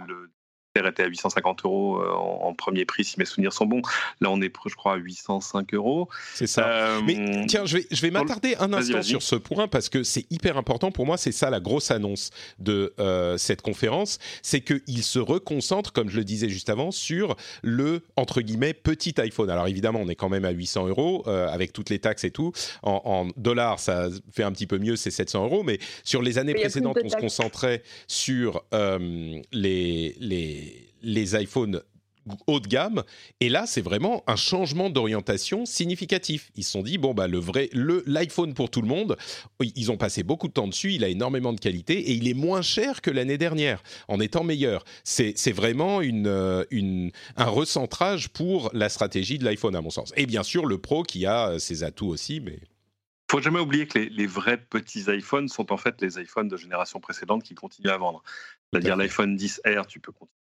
[0.77, 3.83] était à 850 euros euh, en, premier prix, si mes souvenirs sont bons.
[4.21, 6.09] Là, on est, je crois, à 805 euros.
[6.35, 6.69] C'est ça.
[6.69, 10.03] Euh, Mais tiens, je vais, je vais m'attarder un instant sur ce point parce que
[10.03, 11.17] c'est hyper important pour moi.
[11.17, 14.19] C'est ça la grosse annonce de euh, cette conférence.
[14.43, 19.15] C'est qu'il se reconcentre, comme je le disais juste avant, sur le, entre guillemets, petit
[19.21, 19.51] iPhone.
[19.51, 22.53] Alors évidemment, on est quand même à 800 euros avec toutes les taxes et tout.
[22.83, 25.63] En, en, dollars, ça fait un petit peu mieux, c'est 700 euros.
[25.63, 30.70] Mais sur les années précédentes, on se concentrait sur les, les
[31.03, 31.83] les, iPhones
[32.47, 33.03] haut de gamme.
[33.41, 36.51] Et là, c'est vraiment un changement d'orientation significatif.
[36.57, 39.17] Ils se sont dit, bon, bah, le vrai, le, l'iPhone pour tout le monde,
[39.61, 42.35] ils ont passé beaucoup de temps dessus, il a énormément de qualité et il est
[42.35, 44.85] moins cher que l'année dernière, en étant meilleur.
[45.05, 50.13] C'est, vraiment une, euh, une, un recentrage pour la stratégie de l'iPhone, à mon sens.
[50.17, 52.59] Et bien sûr, le Pro qui a euh, ses atouts aussi, mais
[53.31, 56.99] faut jamais oublier que les, vrais petits iPhones sont en fait les iPhones de génération
[56.99, 58.25] précédente qui continuent à vendre.
[58.73, 60.40] C'est-à-dire l'iPhone 10R, tu peux continuer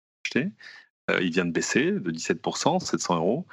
[1.09, 3.45] euh, il vient de baisser de 17%, 700 euros.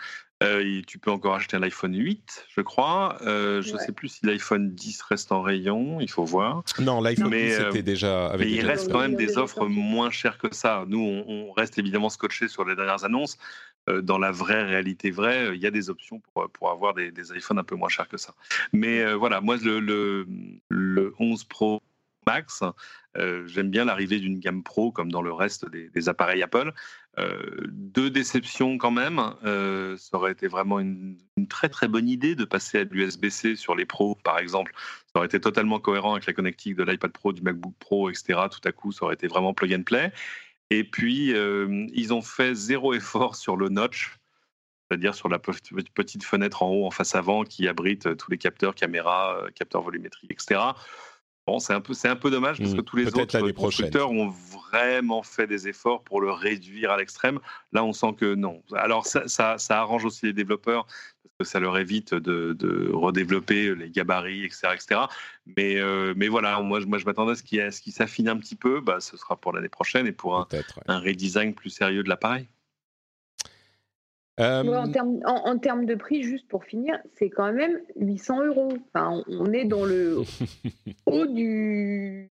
[0.43, 3.17] Euh, tu peux encore acheter un iPhone 8, je crois.
[3.23, 6.63] Euh, je ne sais plus si l'iPhone 10 reste en rayon, il faut voir.
[6.79, 10.37] Non, l'iPhone 10 était déjà avec Mais il reste quand même des offres moins chères
[10.37, 10.85] que ça.
[10.89, 13.39] Nous, on, reste évidemment scotché sur les dernières annonces.
[14.03, 17.59] dans la vraie réalité vraie, il y a des options pour, pour avoir des, iPhones
[17.59, 18.35] un peu moins chers que ça.
[18.75, 20.27] Mais voilà, moi, le, le,
[20.69, 21.81] le 11 Pro
[22.27, 22.63] Max.
[23.19, 26.73] Euh, j'aime bien l'arrivée d'une gamme pro comme dans le reste des, appareils Apple.
[27.19, 29.21] Euh, deux déceptions quand même.
[29.45, 31.17] Euh, ça aurait été vraiment une,
[31.49, 34.73] très très bonne idée de passer à l'USB-C sur les pros, par exemple.
[35.13, 38.41] Ça aurait été totalement cohérent avec la connectique de l'iPad Pro, du MacBook Pro, etc.
[38.51, 40.13] Tout à coup, ça aurait été vraiment plug and play.
[40.71, 44.19] Et puis, ils ont fait zéro effort sur le notch
[44.89, 48.77] c'est-à-dire sur la petite fenêtre en haut, en face avant, qui abrite tous les capteurs,
[48.77, 50.61] caméras, capteurs volumétriques, etc.
[51.47, 54.11] Bon, c'est un peu, c'est un peu dommage parce que mmh, tous les autres constructeurs
[54.11, 57.39] ont vraiment fait des efforts pour le réduire à l'extrême.
[57.73, 58.65] Là, on sent que non.
[58.75, 60.87] Alors, ça, ça, arrange aussi les développeurs
[61.23, 65.01] parce que ça leur évite de, redévelopper les gabarits, etc., etc.
[65.57, 68.39] Mais, euh, mais voilà, moi, moi, je m'attendais à ce qu'il, ce qui s'affine un
[68.39, 68.81] petit peu.
[68.81, 70.49] Bah, ce sera pour l'année prochaine et pour un,
[70.89, 72.49] un redesign plus sérieux de l'appareil.
[74.39, 74.63] Euh,
[75.25, 78.73] en, termes, de prix, juste pour finir, c'est quand même 800 euros.
[78.93, 80.19] Enfin, on est dans le
[81.07, 82.31] haut du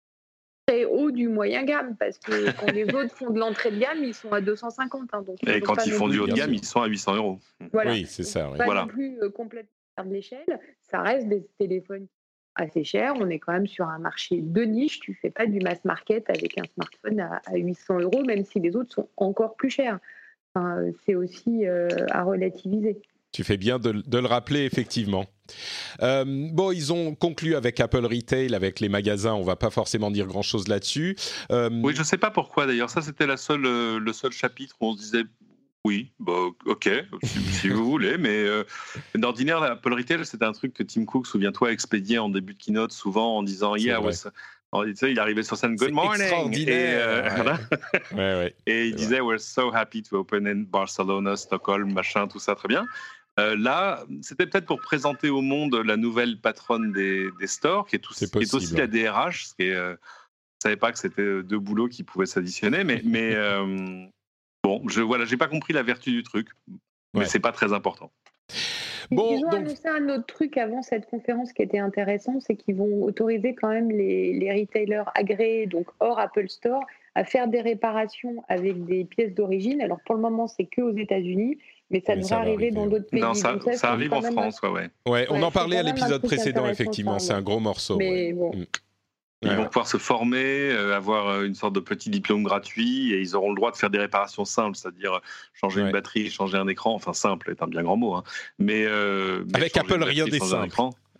[0.67, 4.03] très haut du moyen gamme parce que quand les autres font de l'entrée de gamme,
[4.03, 5.09] ils sont à 250.
[5.13, 7.39] Hein, donc Et quand ils font du haut de gamme, ils sont à 800 euros.
[7.73, 8.51] Oui, c'est ça.
[8.55, 9.69] Pas non plus euh, complètement
[10.03, 10.59] de l'échelle.
[10.83, 12.07] Ça reste des téléphones
[12.53, 13.15] assez chers.
[13.19, 14.99] On est quand même sur un marché de niche.
[14.99, 18.59] Tu fais pas du mass market avec un smartphone à, à 800 euros, même si
[18.59, 19.99] les autres sont encore plus chers
[21.05, 22.97] c'est aussi euh, à relativiser.
[23.31, 25.25] Tu fais bien de, le rappeler, effectivement.
[26.01, 29.33] Euh, bon, ils ont conclu avec Apple Retail, avec les magasins.
[29.33, 31.17] On va pas forcément dire grand-chose là-dessus.
[31.51, 32.89] Euh, oui, je sais pas pourquoi d'ailleurs.
[32.89, 35.23] Ça, c'était la seule, le seul chapitre où on se disait
[35.83, 36.33] oui, bah,
[36.65, 36.89] ok,
[37.23, 38.45] si, vous voulez, mais
[39.13, 42.91] d'ordinaire, Apple Retail, c'était un truc que Tim Cook, souviens-toi, expédiait en début de keynote
[42.91, 43.99] souvent en disant Yeah,
[45.03, 46.53] il arrivait sur scène Good morning.
[46.57, 47.29] Et, euh,
[48.65, 52.67] et il disait We're so happy to open in Barcelona, Stockholm, machin, tout ça, très
[52.67, 52.85] bien.
[53.39, 57.97] Euh, là, c'était peut-être pour présenter au monde la nouvelle patronne des, des stores, qui
[57.97, 58.07] est,
[58.53, 59.47] aussi la DRH.
[59.47, 62.83] Ce qui est, euh, je ne savais pas que c'était deux boulots qui pouvaient s'additionner,
[62.83, 63.35] mais, mais
[64.63, 66.49] bon, je voilà, j'ai pas compris la vertu du truc,
[67.13, 68.11] mais c'est pas très important.
[69.11, 72.75] Bon, ils ont annoncé un autre truc avant cette conférence qui était intéressant, c'est qu'ils
[72.75, 77.61] vont autoriser quand même les, les, retailers agréés, donc hors Apple Store, à faire des
[77.61, 79.81] réparations avec des pièces d'origine.
[79.81, 81.57] Alors pour le moment, c'est que aux États-Unis,
[81.91, 83.21] mais ça devrait arriver dans d'autres pays.
[83.21, 84.89] Non, ça, ça, arrive en France, ouais, ouais.
[85.07, 85.27] ouais.
[85.29, 87.19] on en parlait à l'épisode précédent, effectivement.
[87.19, 87.97] C'est un gros morceau.
[87.97, 88.51] Mais bon.
[88.55, 88.65] Mm.
[89.41, 93.19] Ils vont pouvoir se former, euh, avoir euh, une sorte de petit diplôme gratuit et
[93.19, 95.19] ils auront le droit de faire des réparations simples, c'est-à-dire
[95.53, 96.95] changer une batterie, changer un écran.
[96.95, 98.15] Enfin, simple est un bien grand mot.
[98.15, 98.23] Hein.
[98.59, 100.75] Mais, euh, avec Apple, rien n'est simple.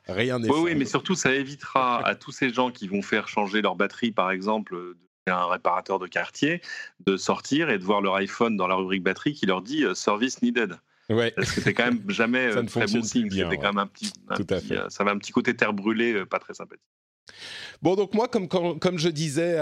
[0.08, 3.28] Rien n'est oui, oui, mais surtout, ça évitera à tous ces gens qui vont faire
[3.28, 4.78] changer leur batterie, par exemple,
[5.28, 6.62] un réparateur de quartier,
[7.06, 10.44] de sortir et de voir leur iPhone dans la rubrique batterie qui leur dit Service
[10.44, 10.78] needed.
[11.10, 11.32] Ouais.
[11.32, 13.32] Parce que c'est quand même jamais très bon signe.
[13.32, 14.12] C'était quand même un petit,
[14.90, 16.86] ça avait un petit côté terre brûlée, pas très sympathique.
[17.82, 19.58] Bon, donc moi, comme, comme, je disais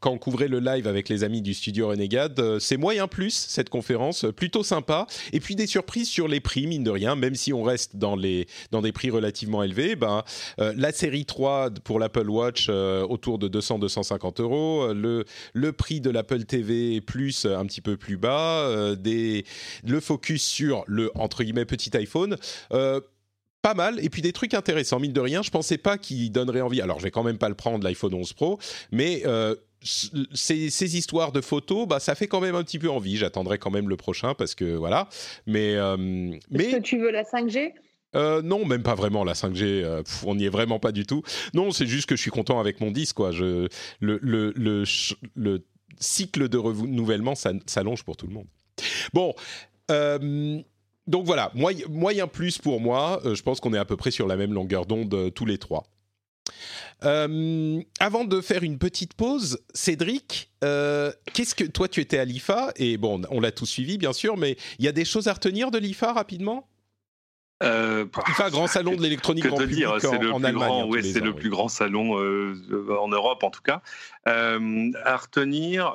[0.00, 3.32] quand on couvrait le live avec les amis du studio Renegade, euh, c'est moyen plus
[3.32, 5.06] cette conférence, euh, plutôt sympa.
[5.32, 8.16] Et puis des surprises sur les prix, mine de rien, même si on reste dans,
[8.16, 9.94] les, dans des prix relativement élevés.
[9.94, 10.24] Ben,
[10.58, 14.92] euh, la série 3 pour l'Apple Watch autour de 200-250 euros.
[14.92, 18.94] Le, le prix de l'Apple TV Plus un petit peu plus bas.
[18.96, 19.44] des,
[19.84, 22.36] le focus sur le, entre guillemets, petit iPhone
[23.66, 26.60] pas mal et puis des trucs intéressants mine de rien je pensais pas qu'il donnerait
[26.60, 28.60] envie alors je vais quand même pas le prendre l'iPhone 11 Pro
[28.92, 33.16] mais euh, ces, histoires de photos, bah, ça fait quand même un petit peu envie.
[33.18, 35.08] J'attendrai quand même le prochain parce que voilà.
[35.46, 36.64] Mais, euh, mais...
[36.64, 37.72] Est-ce que tu veux la 5G
[38.14, 40.02] euh, non, même pas vraiment la 5G.
[40.24, 41.22] on n'y est vraiment pas du tout.
[41.52, 43.16] Non, c'est juste que je suis content avec mon disque.
[43.16, 43.30] Quoi.
[43.30, 43.68] Je,
[44.00, 44.84] le, le, le,
[45.34, 45.64] le,
[46.00, 48.46] cycle de renouvellement s'allonge pour tout le monde.
[49.12, 49.34] Bon,
[51.06, 53.20] donc voilà, moyen, plus pour moi.
[53.24, 55.46] Euh, je pense qu'on est à peu près sur la même longueur d'onde euh, tous
[55.46, 55.84] les trois.
[57.04, 62.72] Euh, avant de faire une petite pause, Cédric, qu'est-ce que toi tu étais à l'IFA?
[62.76, 65.34] Et bon, on l'a tout suivi bien sûr, mais il y a des choses à
[65.34, 66.68] retenir de l'IFA rapidement?
[67.62, 68.04] Euh,
[68.38, 70.84] un grand salon de l'électronique public en, le en Allemagne.
[70.88, 73.82] Oui, c'est le plus grand salon en Europe en tout cas.
[74.24, 75.94] à retenir,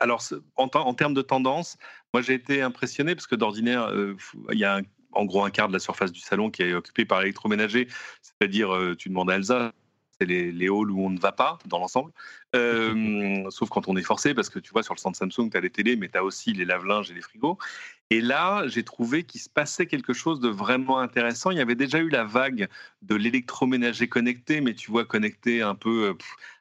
[0.00, 0.22] alors
[0.56, 1.78] en, en, termes de tendance,
[2.16, 4.16] moi, j'ai été impressionné parce que d'ordinaire, euh,
[4.50, 4.80] il y a
[5.12, 7.88] en gros un quart de la surface du salon qui est occupé par l'électroménager,
[8.22, 9.74] c'est-à-dire, euh, tu demandes à Elsa,
[10.18, 12.12] c'est les, les, halls où on ne va pas dans l'ensemble,
[12.54, 15.58] euh, sauf quand on est forcé, parce que tu vois, sur le centre Samsung, tu
[15.58, 17.58] as les télés, mais tu as aussi les lave-linges et les frigos.
[18.10, 21.50] Et là, j'ai trouvé qu'il se passait quelque chose de vraiment intéressant.
[21.50, 22.68] Il y avait déjà eu la vague
[23.02, 26.16] de l'électroménager connecté, mais tu vois, connecté un peu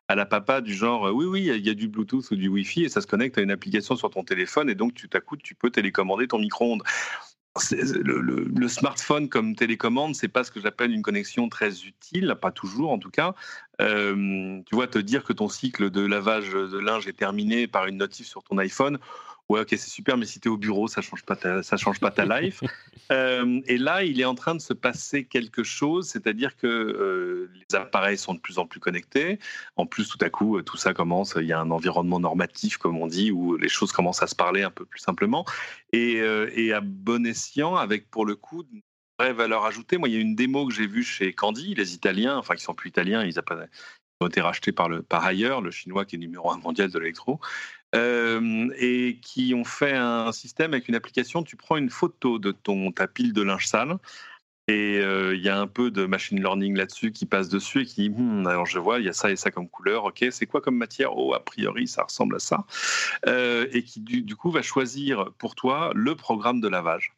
[0.08, 2.84] à la papa du genre oui oui il y, a du Bluetooth ou du Wi-Fi
[2.84, 5.55] et ça se connecte à une application sur ton téléphone et donc tu t'accoutes tu
[5.55, 6.84] peux télécommander ton micro-ondes.
[7.71, 12.51] Le, le, smartphone comme télécommande, c'est pas ce que j'appelle une connexion très utile, pas
[12.51, 13.34] toujours en tout cas.
[13.79, 17.86] Euh, tu vois, te dire que ton cycle de lavage de linge est terminé par
[17.86, 18.99] une notif sur ton iPhone,
[19.49, 21.99] ouais, ok, c'est super, mais si tu es au bureau, ça change pas ça change
[21.99, 22.63] pas ta life.
[23.12, 27.51] Euh, et là, il est en train de se passer quelque chose, c'est-à-dire que euh,
[27.53, 29.39] les appareils sont de plus en plus connectés.
[29.75, 32.77] En plus, tout à coup, euh, tout ça commence, il y a un environnement normatif,
[32.77, 35.45] comme on dit, où les choses commencent à se parler un peu plus simplement.
[35.91, 36.15] Et,
[36.55, 38.81] et à bon escient, avec pour le coup une
[39.19, 39.97] vraie valeur ajoutée.
[39.97, 42.63] Moi, il y a une démo que j'ai vue chez Candy, les Italiens, enfin, qui
[42.63, 43.39] sont plus italiens, ils
[44.21, 46.99] ont été rachetés par, le, par ailleurs, le chinois qui est numéro un mondial de
[46.99, 47.39] l'électro.
[47.95, 51.43] Euh, et qui ont fait un système avec une application.
[51.43, 53.97] Tu prends une photo de ton, ta pile de linge sale.
[54.67, 57.86] Et euh, il y a un peu de machine learning là-dessus qui passe dessus et
[57.86, 60.25] qui dit hmm, alors je vois, il y a ça et ça comme couleur, ok,
[60.31, 61.15] c'est quoi comme matière?
[61.15, 62.65] Oh, a priori, ça ressemble à ça.
[63.27, 67.13] Euh, et qui du, coup va choisir pour toi le programme de lavage.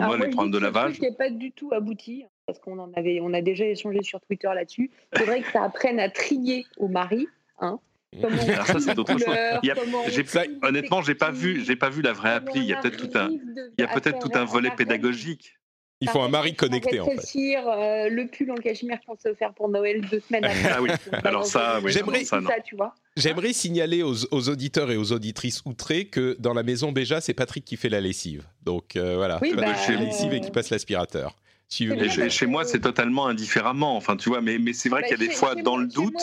[0.00, 0.98] moi, les programmes de lavage.
[1.02, 4.48] n'est pas du tout abouti parce qu'on en avait, on a déjà échangé sur Twitter
[4.54, 4.90] là-dessus.
[5.12, 7.28] C'est vrai que ça apprenne à trier au mari.
[7.60, 7.78] Hein,
[8.22, 10.48] alors ça c'est autre chose.
[10.62, 12.60] honnêtement, j'ai pas vu, j'ai pas vu la vraie appli.
[12.60, 15.54] Il y a peut-être tout un, il y a peut-être tout un volet pédagogique.
[16.00, 17.36] Il faut un mari connecté en fait.
[17.36, 20.70] Euh, le pull en cachemire qu'on s'est offert pour Noël deux semaines après.
[20.70, 20.90] ah oui,
[21.24, 22.94] alors ça, oui, j'aimerais ça, tu vois.
[23.16, 27.64] J'aimerais signaler aux, auditeurs et aux auditrices outrés que dans la maison déjà, c'est Patrick
[27.64, 28.44] qui fait la lessive.
[28.62, 31.34] Donc euh, voilà, oui, bah, la lessive et qui passe l'aspirateur.
[31.80, 33.96] et chez, moi, c'est totalement indifféremment.
[33.96, 35.88] Enfin, tu vois, mais, mais c'est vrai bah, qu'il y a des fois, dans le
[35.88, 36.14] doute.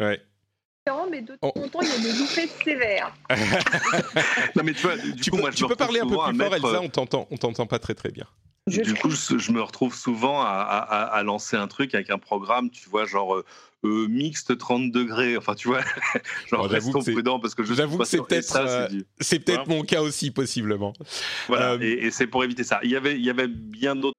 [0.00, 0.20] ouais
[1.10, 3.14] mais de temps en temps, il y a des loupés sévères.
[4.54, 6.10] non, mais tu vois, du tu coup, peux, moi, je tu peux parler un peu
[6.10, 8.26] plus fort, Elsa, euh, on t'entend, on t'entend pas très très bien.
[8.66, 12.90] du coup, je me retrouve souvent à, à, lancer un truc avec un programme, tu
[12.90, 13.44] vois, genre euh,
[13.86, 15.38] euh mixte 30 degrés.
[15.38, 15.80] Enfin, tu vois,
[16.50, 18.88] genre restons prudents parce que je J'avoue que c'est peut-être, euh,
[19.20, 20.92] c'est peut-être mon cas aussi, possiblement.
[21.48, 22.80] Voilà, et, et c'est pour éviter ça.
[22.82, 24.18] Il y avait, il y avait bien d'autres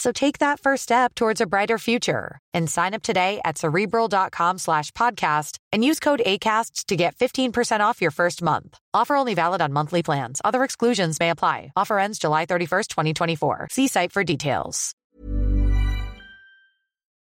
[0.00, 4.56] So take that first step towards a brighter future and sign up today at cerebral.com
[4.56, 8.78] slash podcast and use code ACasts to get 15% off your first month.
[8.94, 10.40] Offer only valid on monthly plans.
[10.42, 11.72] Other exclusions may apply.
[11.76, 13.68] Offer ends July 31st, 2024.
[13.70, 14.94] See site for details.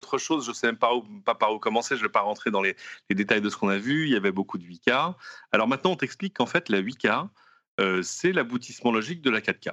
[0.04, 2.12] Autre chose, je ne sais même pas, où, pas par où commencer, je ne vais
[2.12, 2.76] pas rentrer dans les,
[3.10, 4.06] les détails de ce qu'on a vu.
[4.06, 5.16] Il y avait beaucoup de 8K.
[5.50, 7.28] Alors maintenant, on t'explique qu'en fait, la 8K,
[7.80, 9.72] euh, c'est l'aboutissement logique de la 4K.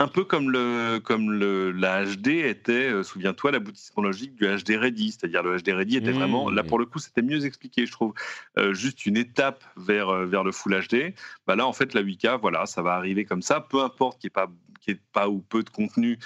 [0.00, 4.76] Un peu comme, le, comme le, la HD était, euh, souviens-toi, l'aboutissement logique du HD
[4.76, 5.12] Ready.
[5.12, 6.66] C'est-à-dire le HD Ready était vraiment, là mmh.
[6.66, 8.12] pour le coup, c'était mieux expliqué, je trouve,
[8.58, 11.14] euh, juste une étape vers, euh, vers le Full HD.
[11.46, 14.28] Bah là, en fait, la 8K, voilà, ça va arriver comme ça, peu importe qu'il
[14.28, 16.18] n'y ait pas qui pas ou peu de contenu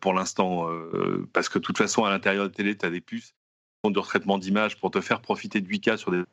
[0.00, 0.68] pour l'instant,
[1.32, 3.34] parce que de toute façon, à l'intérieur de la télé, tu as des puces
[3.84, 6.24] de retraitement d'image pour te faire profiter de 8K sur des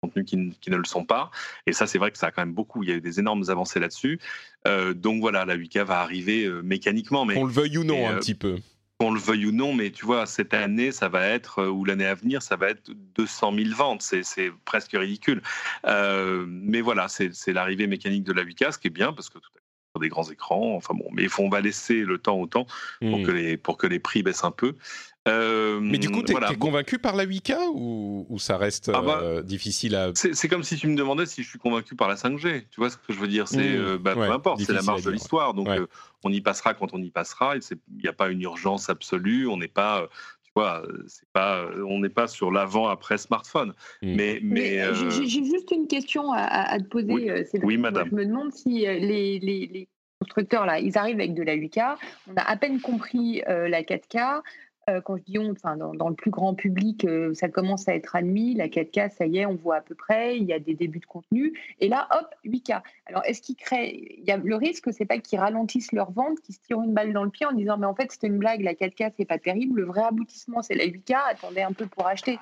[0.00, 1.30] contenus qui, ne le sont pas.
[1.66, 2.82] Et ça, c'est vrai que ça a quand même beaucoup.
[2.82, 4.18] Il y a eu des énormes avancées là-dessus.
[4.66, 7.24] Euh, donc voilà, la 8K va arriver euh, mécaniquement.
[7.24, 8.58] Mais, qu'on le veuille ou non, un euh, petit peu.
[8.98, 12.06] Qu'on le veuille ou non, mais tu vois, cette année, ça va être, ou l'année
[12.06, 14.02] à venir, ça va être 200 000 ventes.
[14.02, 15.42] C'est presque ridicule.
[15.86, 19.50] mais voilà, c'est l'arrivée mécanique de la 8K, ce qui est bien, parce que tout
[19.56, 19.60] à
[19.94, 20.76] sur des grands écrans.
[20.76, 22.66] Enfin bon, mais on va laisser le temps au temps
[23.00, 23.22] pour, hmm.
[23.24, 24.74] que les, pour que les prix baissent un peu.
[25.28, 29.20] Euh, mais du coup, tu es, convaincu par la 8K ou, ça reste ah bah,
[29.22, 30.12] euh, difficile à.
[30.14, 32.64] C'est comme si tu me demandais si je suis convaincu par la 5G.
[32.70, 33.46] Tu vois ce que je veux dire?
[33.46, 33.80] C'est mmh.
[33.80, 35.54] euh, bah, peu importe, c'est la marge de l'histoire.
[35.54, 35.68] Donc
[36.24, 37.54] on y passera quand on y passera.
[37.56, 39.46] Il n'y a pas une urgence absolue.
[39.46, 40.08] On n'est pas.
[40.42, 40.82] Tu vois,
[41.32, 43.72] pas, on n'est pas sur l'avant après smartphone.
[44.02, 44.14] Mmh.
[44.16, 47.12] Mais, mais, j'ai juste une question à, te poser.
[47.12, 47.30] Oui,
[47.62, 48.08] oui madame.
[48.10, 51.96] Je me demande si les, les constructeurs là, ils arrivent avec de la 8K.
[52.26, 54.40] On a à peine compris la 4K.
[54.90, 57.94] Euh, quand je dis on, enfin, dans, le plus grand public, euh, ça commence à
[57.94, 58.54] être admis.
[58.54, 60.36] La 4K, ça y est, on voit à peu près.
[60.36, 61.58] Il y a des débuts de contenu.
[61.78, 62.82] Et là, hop, 8K.
[63.06, 64.16] Alors, est-ce qu'ils créent.
[64.18, 66.94] Il y a le risque, c'est pas qu'ils ralentissent leur vente, qu'ils se tirent une
[66.94, 69.24] balle dans le pied en disant, mais en fait, c'était une blague, la 4K, c'est
[69.24, 69.80] pas terrible.
[69.80, 71.16] Le vrai aboutissement, c'est la 8K.
[71.30, 72.38] Attendez un peu pour acheter.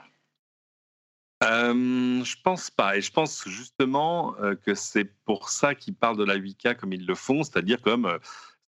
[1.45, 2.97] Euh, je pense pas.
[2.97, 6.93] Et je pense justement euh, que c'est pour ça qu'ils parlent de la 8K comme
[6.93, 8.19] ils le font, c'est-à-dire comme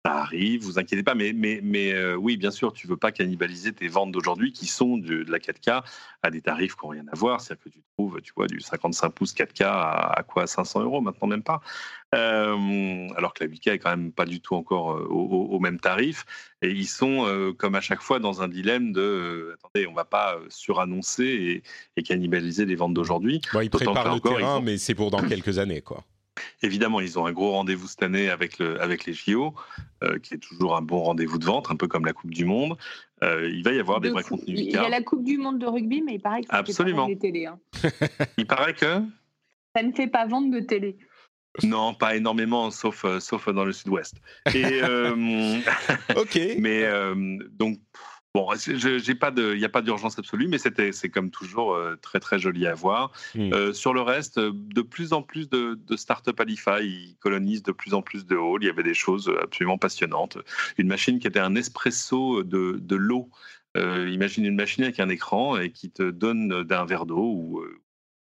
[0.05, 3.11] ça arrive, vous inquiétez pas, mais, mais, mais euh, oui, bien sûr, tu veux pas
[3.11, 5.83] cannibaliser tes ventes d'aujourd'hui qui sont de, la 4K
[6.23, 7.41] à des tarifs qui n'ont rien à voir.
[7.41, 11.27] C'est-à-dire que tu trouves, tu vois, du 55 pouces 4K à, quoi 500 euros maintenant,
[11.27, 11.61] même pas.
[12.15, 15.81] Euh, alors que la 8K est quand même pas du tout encore euh, au, même
[15.81, 16.25] tarif.
[16.63, 20.39] Et ils sont, comme à chaque fois, dans un dilemme de attendez, on va pas
[20.49, 21.63] surannoncer
[21.97, 23.41] et, cannibaliser les ventes d'aujourd'hui.
[23.63, 26.05] ils préparent le terrain, mais c'est pour dans quelques années, quoi.
[26.63, 29.55] Évidemment, ils ont un gros rendez-vous cette année avec, le, avec les JO,
[30.03, 32.45] euh, qui est toujours un bon rendez-vous de vente, un peu comme la Coupe du
[32.45, 32.77] Monde.
[33.23, 34.61] Euh, il va y avoir des vrais contenus.
[34.61, 37.07] Il y a la Coupe du Monde de rugby, mais il paraît que ça Absolument.
[37.07, 37.47] fait pas télé.
[37.47, 37.59] Hein.
[38.39, 39.03] il paraît que
[39.75, 40.99] Ça ne fait pas vendre de télé.
[41.65, 44.17] Non, pas énormément, sauf, euh, sauf dans le sud-ouest.
[44.47, 44.55] ok.
[46.59, 46.85] Mais
[47.53, 47.79] donc,
[48.39, 51.75] Bon, j'ai pas de, il n'y a pas d'urgence absolue, mais c'était, c'est comme toujours
[51.75, 53.11] euh, très très joli à voir.
[53.35, 53.53] Hmm.
[53.53, 57.73] Euh, sur le reste, de plus en plus de, de start-up Alifa, ils colonisent de
[57.73, 58.63] plus en plus de halls.
[58.63, 60.39] Il y avait des choses absolument passionnantes.
[60.77, 63.29] Une machine qui était un espresso de, de l'eau
[63.77, 67.65] imagine une machine avec un écran et qui te donne d'un verre d'eau ou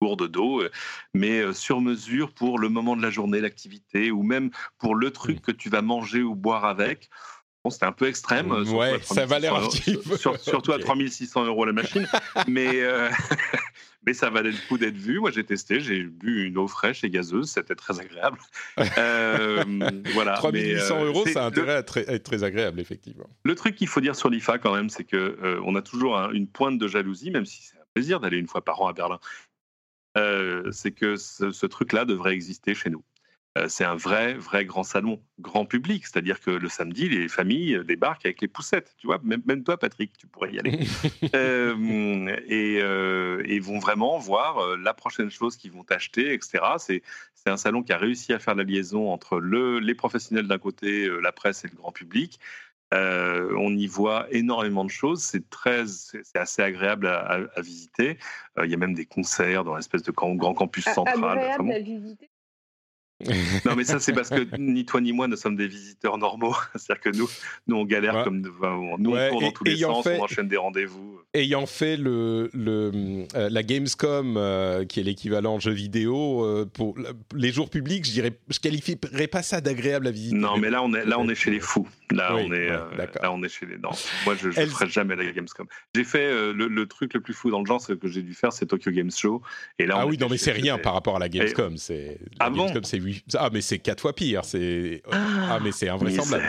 [0.02, 0.62] gourde d'eau,
[1.14, 5.40] mais sur mesure pour le moment de la journée, l'activité, ou même pour le truc
[5.40, 7.08] que tu vas manger ou boire avec.
[7.70, 8.50] C'était un peu extrême.
[8.50, 10.16] Ouais, ça valait un petit peu.
[10.16, 12.06] Surtout à 3600 euros la machine.
[12.48, 12.82] mais,
[14.06, 15.20] mais ça valait le coup d'être vu.
[15.20, 18.38] Moi, j'ai testé, j'ai bu une eau fraîche et gazeuse, c'était très agréable.
[18.98, 19.64] euh,
[20.14, 20.34] voilà.
[20.34, 23.28] 3800 euros, ça a intérêt à être très agréable, effectivement.
[23.44, 26.48] Le truc qu'il faut dire sur l'IFA quand même, c'est que on a toujours une
[26.48, 29.18] pointe de jalousie, même si c'est un plaisir d'aller une fois par an à Berlin.
[30.16, 33.04] Euh, c'est que ce, truc-là devrait exister chez nous.
[33.56, 36.06] Euh, c'est un vrai, vrai grand salon, grand public.
[36.06, 38.94] C'est-à-dire que le samedi, les familles débarquent avec les poussettes.
[38.98, 40.78] Tu vois, même, même toi, Patrick, tu pourrais y aller.
[41.34, 46.62] euh, et, euh, vont vraiment voir la prochaine chose qu'ils vont acheter, etc.
[46.78, 47.02] C'est,
[47.34, 50.58] c'est un salon qui a réussi à faire la liaison entre le, les professionnels d'un
[50.58, 52.38] côté, la presse et le grand public.
[52.94, 55.22] Euh, on y voit énormément de choses.
[55.22, 58.18] C'est très, c'est assez agréable à, visiter.
[58.58, 61.38] Euh, il y a même des concerts dans l'espèce de grand campus central.
[61.38, 62.30] Agréable à visiter
[63.64, 66.54] non, mais ça, c'est parce que ni toi ni moi ne sommes des visiteurs normaux.
[66.74, 67.28] C'est-à-dire que nous,
[67.66, 68.40] nous, on galère comme.
[68.40, 68.50] nous,
[69.16, 71.20] on court dans tous les sens, on enchaîne des rendez-vous.
[71.32, 76.94] Ayant fait le, le euh, la Gamescom, euh, qui est l'équivalent jeu vidéo, euh, pour
[77.34, 80.36] les jours publics, je dirais, je qualifierais pas ça d'agréable à visiter.
[80.36, 81.88] Non, mais là, on est, là, on est chez les fous.
[82.10, 83.78] Là, on est, là, on est chez les.
[83.78, 83.90] Non,
[84.24, 85.66] moi, je ne ferai jamais la Gamescom.
[85.94, 88.52] J'ai fait le, truc le plus fou dans le genre, ce que j'ai dû faire,
[88.52, 89.42] c'est Tokyo Games Show.
[89.78, 91.76] Et là, ah oui, non, mais c'est rien par rapport à la Gamescom.
[91.78, 92.98] C'est ah bon c'est
[93.34, 94.44] ah, mais c'est quatre fois pire.
[94.44, 95.16] C'est ah,
[95.52, 96.44] ah mais c'est invraisemblable.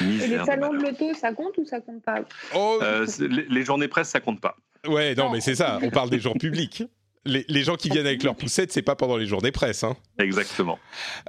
[0.00, 2.20] Et les salons de l'auto, ça compte ou ça compte pas?
[2.54, 4.56] Oh, euh, les, journées presse, ça compte pas.
[4.86, 5.78] Ouais, non, mais c'est ça.
[5.82, 6.84] On parle des jours publics
[7.26, 9.84] les, gens qui viennent avec leurs poussettes, c'est pas pendant les journées presse.
[9.84, 9.96] Hein.
[10.18, 10.78] Exactement.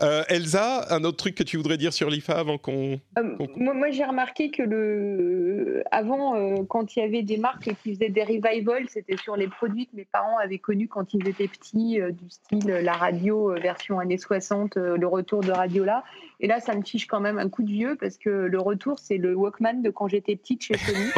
[0.01, 2.99] Euh, Elsa, un autre truc que tu voudrais dire sur l'IFA avant qu'on.
[3.17, 5.83] Euh, moi, j'ai remarqué que le...
[5.91, 9.47] avant, euh, quand il y avait des marques qui faisaient des revivals, c'était sur les
[9.47, 13.99] produits que mes parents avaient connus quand ils étaient petits, du style la radio version
[13.99, 16.03] années 60, le retour de Radiola.
[16.39, 18.99] Et là, ça me fiche quand même un coup de vieux parce que le retour,
[18.99, 21.09] c'est le Walkman de quand j'étais petite chez Sony,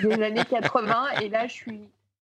[0.00, 1.20] des années 80.
[1.22, 1.80] Et là, je suis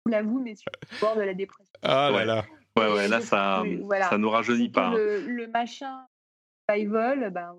[0.09, 1.65] l'avoue, mais sur le bord de la dépression.
[1.81, 2.45] Ah là là.
[2.77, 3.63] Ouais, ouais, là, ça,
[4.09, 4.87] ça nous rajeunit pas.
[4.87, 4.95] Hein.
[4.95, 6.07] Le, le machin
[6.69, 7.55] survival, ben.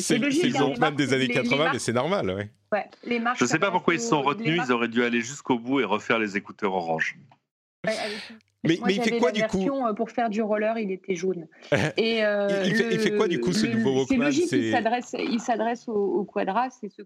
[0.00, 0.28] C'est le
[0.58, 2.50] Walkman des années 80, mais c'est normal, ouais.
[2.72, 5.20] ouais les Je ne sais pas pourquoi ils se sont retenus, ils auraient dû aller
[5.20, 7.18] jusqu'au bout et refaire les écouteurs orange.
[8.64, 11.46] mais, mais il fait quoi du coup euh, Pour faire du roller, il était jaune.
[11.98, 14.52] Et euh, il, fait, il, fait, quoi du coup ce nouveau Walkman C'est logique,
[15.30, 17.02] il s'adresse au, au Quadra, c'est ce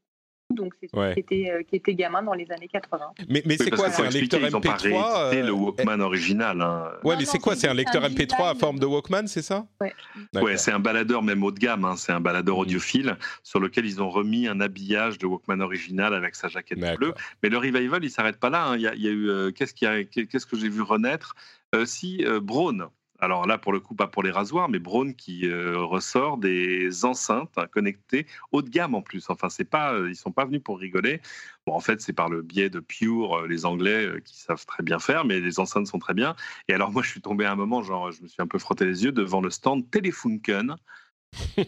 [0.50, 1.14] donc c'est ouais.
[1.14, 3.12] qui, était, euh, qui était gamin dans les années 80.
[3.28, 6.60] Mais, mais c'est quoi C'est un lecteur MP3 C'est le Walkman original.
[6.60, 6.92] Hein.
[7.04, 9.94] Ouais, mais c'est quoi C'est un lecteur MP3 à forme de Walkman, c'est ça Ouais.
[10.34, 11.84] Ouais, c'est un baladeur même haut de gamme.
[11.84, 11.96] Hein.
[11.96, 12.60] C'est un baladeur mmh.
[12.60, 17.14] audiophile sur lequel ils ont remis un habillage de Walkman original avec sa jaquette bleue.
[17.42, 18.66] Mais le revival, il s'arrête pas là.
[18.66, 18.76] Hein.
[18.76, 21.34] Il, y a, il, y a, eu euh, qu'est-ce, qu'est-ce que j'ai vu renaître?
[21.74, 22.90] Euh, Si euh, Braun
[23.20, 27.04] alors là, pour le coup, pas pour les rasoirs, mais Braun qui euh, ressort des
[27.04, 29.28] enceintes connectées haut de gamme en plus.
[29.28, 31.20] Enfin, c'est pas, euh, ils sont pas venus pour rigoler.
[31.66, 34.82] Bon, en fait, c'est par le biais de Pure, euh, les Anglais qui savent très
[34.82, 36.34] bien faire, mais les enceintes sont très bien.
[36.68, 38.58] Et alors, moi, je suis tombé à un moment, genre, je me suis un peu
[38.58, 40.76] frotté les yeux devant le stand Telefunken.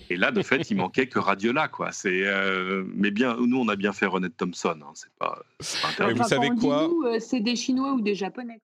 [0.08, 1.92] Et là, de fait, il manquait que Radiola, quoi.
[1.92, 2.24] C'est,
[2.94, 4.78] mais bien, nous, on a bien fait René Thompson.
[4.82, 4.92] Hein.
[4.94, 5.42] C'est pas,
[5.98, 6.88] pas vous savez quoi?
[7.20, 8.60] C'est des Chinois ou des Japonais?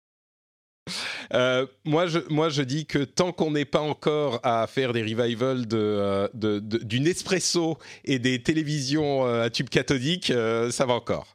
[1.34, 5.02] Euh, moi, je, moi, je dis que tant qu'on n'est pas encore à faire des
[5.02, 10.32] revivals de, euh, de, du Nespresso et des télévisions euh, à tube cathodique,
[10.70, 11.34] ça va encore.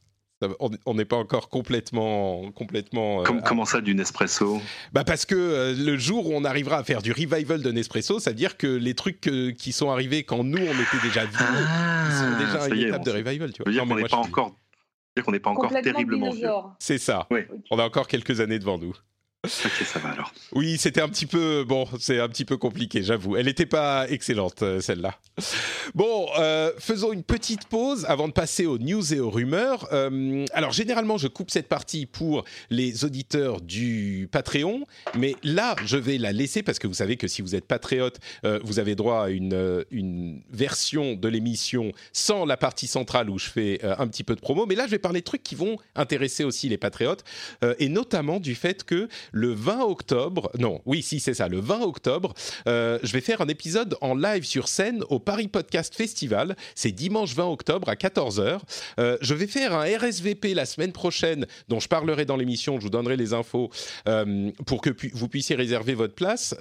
[0.60, 3.24] On n'est pas encore complètement, complètement.
[3.24, 4.60] comment ça du Nespresso
[4.92, 8.32] Bah parce que le jour où on arrivera à faire du revival de Nespresso, ça
[8.32, 12.10] veut dire que les trucs qui sont arrivés quand nous on était déjà vieux, ah,
[12.12, 13.54] sont déjà une étape de revival.
[13.54, 13.72] Tu vois.
[13.72, 14.54] Dire qu'on n'est pas encore,
[15.24, 16.50] qu'on n'est pas encore terriblement vieux.
[16.78, 17.26] C'est ça.
[17.72, 18.94] On a encore quelques années devant nous.
[19.46, 20.34] Ok, ça va alors.
[20.54, 23.36] Oui, c'était un petit peu bon, c'est un petit peu compliqué, j'avoue.
[23.36, 25.20] Elle n'était pas excellente euh, celle-là.
[25.96, 29.90] Bon, euh, faisons une petite pause avant de passer aux news et aux rumeurs.
[29.92, 34.86] Euh, alors généralement, je coupe cette partie pour les auditeurs du Patreon,
[35.18, 38.20] mais là, je vais la laisser parce que vous savez que si vous êtes patriote,
[38.64, 43.50] vous avez droit à une une version de l'émission sans la partie centrale où je
[43.50, 44.66] fais un petit peu de promo.
[44.66, 47.24] Mais là, je vais parler de trucs qui vont intéresser aussi les patriotes
[47.80, 51.82] et notamment du fait que le 20 octobre, non, oui, si c'est ça, le 20
[51.82, 52.34] octobre,
[52.68, 56.56] euh, je vais faire un épisode en live sur scène au Paris Podcast Festival.
[56.76, 58.60] C'est dimanche 20 octobre à 14h.
[59.00, 62.84] Euh, je vais faire un RSVP la semaine prochaine, dont je parlerai dans l'émission, je
[62.84, 63.72] vous donnerai les infos
[64.08, 66.56] euh, pour que vous puissiez réserver votre place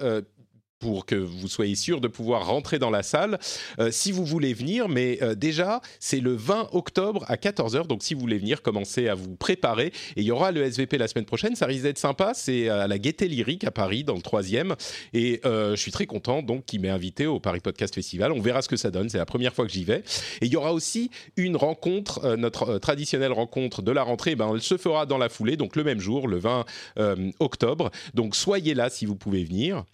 [0.83, 3.39] pour que vous soyez sûr de pouvoir rentrer dans la salle
[3.79, 4.89] euh, si vous voulez venir.
[4.89, 7.87] Mais euh, déjà, c'est le 20 octobre à 14h.
[7.87, 9.93] Donc si vous voulez venir, commencez à vous préparer.
[10.17, 11.55] Et il y aura le SVP la semaine prochaine.
[11.55, 12.33] Ça risque d'être sympa.
[12.35, 14.75] C'est à la Gaieté Lyrique à Paris, dans le troisième.
[15.13, 18.33] Et euh, je suis très content donc qu'il m'ait invité au Paris Podcast Festival.
[18.33, 19.07] On verra ce que ça donne.
[19.07, 20.03] C'est la première fois que j'y vais.
[20.41, 24.35] Et il y aura aussi une rencontre, notre traditionnelle rencontre de la rentrée.
[24.35, 26.65] Ben, elle se fera dans la foulée, donc le même jour, le 20
[27.39, 27.89] octobre.
[28.13, 29.85] Donc soyez là si vous pouvez venir.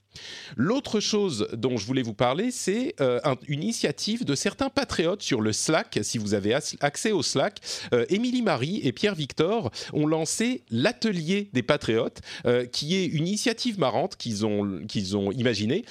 [0.56, 5.42] L'autre chose dont je voulais vous parler, c'est euh, une initiative de certains patriotes sur
[5.42, 6.00] le Slack.
[6.02, 7.60] Si vous avez accès au Slack,
[7.94, 13.28] euh, Émilie Marie et Pierre Victor ont lancé l'atelier des patriotes, euh, qui est une
[13.28, 15.86] initiative marrante qu'ils ont qu'ils ont imaginée.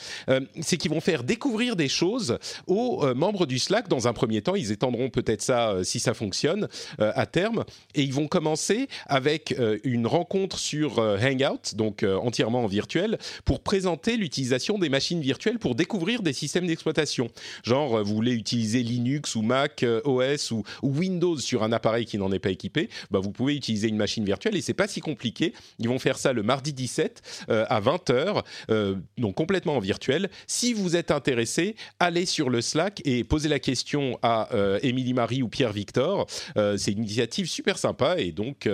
[0.61, 4.55] c'est qu'ils vont faire découvrir des choses aux membres du Slack dans un premier temps.
[4.55, 6.69] Ils étendront peut-être ça si ça fonctionne
[6.99, 7.65] à terme,
[7.95, 9.55] et ils vont commencer avec
[9.85, 15.75] une rencontre sur Hangout, donc entièrement en virtuel, pour présenter l'utilisation des machines virtuelles pour
[15.75, 17.31] découvrir des systèmes d'exploitation.
[17.63, 22.07] Genre, euh, vous voulez utiliser Linux ou Mac euh, OS ou, Windows sur un appareil
[22.07, 24.89] qui n'en est pas équipé, bah vous pouvez utiliser une machine virtuelle et c'est pas
[24.89, 25.53] si compliqué.
[25.79, 28.43] Ils vont faire ça le mardi 17 euh, à 20h,
[29.17, 30.29] donc complètement en virtuel.
[30.47, 34.49] Si vous êtes intéressé, allez sur le Slack et posez la question à
[34.83, 36.27] Émilie Marie ou Pierre Victor.
[36.57, 38.69] c'est une initiative super sympa et donc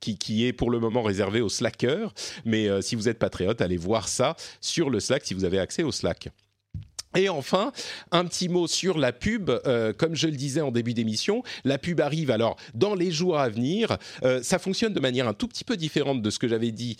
[0.00, 2.12] qui, qui, est pour le moment réservée aux Slackers.
[2.44, 5.82] Mais si vous êtes patriote, allez voir ça sur le Slack si vous avez accès
[5.82, 6.30] au Slack.
[7.16, 7.72] Et enfin,
[8.10, 9.50] un petit mot sur la pub.
[9.66, 13.38] Euh, comme je le disais en début d'émission, la pub arrive alors dans les jours
[13.38, 13.98] à venir.
[14.24, 16.96] Euh, ça fonctionne de manière un tout petit peu différente de ce que j'avais dit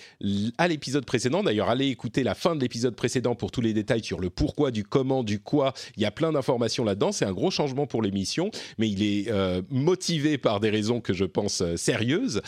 [0.57, 1.43] à l'épisode précédent.
[1.43, 4.71] D'ailleurs, allez écouter la fin de l'épisode précédent pour tous les détails sur le pourquoi,
[4.71, 5.75] du comment, du quoi.
[5.97, 7.11] Il y a plein d'informations là-dedans.
[7.11, 11.13] C'est un gros changement pour l'émission, mais il est euh, motivé par des raisons que
[11.13, 12.41] je pense sérieuses.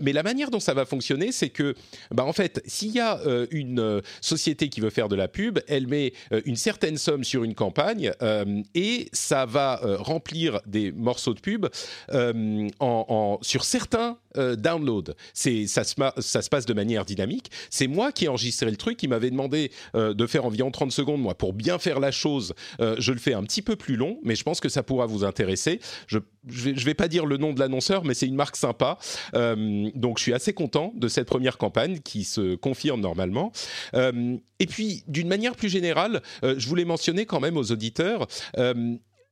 [0.00, 1.74] mais la manière dont ça va fonctionner, c'est que,
[2.10, 5.86] bah, en fait, s'il y a une société qui veut faire de la pub, elle
[5.86, 6.12] met
[6.44, 11.40] une certaine somme sur une campagne euh, et ça va euh, remplir des morceaux de
[11.40, 11.66] pub
[12.12, 15.14] euh, en, sur certains downloads.
[15.32, 17.52] Ça se, ça se passe de manière dynamique.
[17.70, 18.96] C'est moi qui ai enregistré le truc.
[18.96, 21.20] qui m'avait demandé de faire environ 30 secondes.
[21.20, 24.34] Moi, pour bien faire la chose, je le fais un petit peu plus long, mais
[24.34, 25.78] je pense que ça pourra vous intéresser.
[26.08, 28.98] Je je vais, vais pas dire le nom de l'annonceur, mais c'est une marque sympa.
[29.34, 33.52] Euh, donc je suis assez content de cette première campagne qui se confirme normalement.
[33.94, 38.26] Euh, et puis d'une manière plus générale, euh, je voulais mentionner quand même aux auditeurs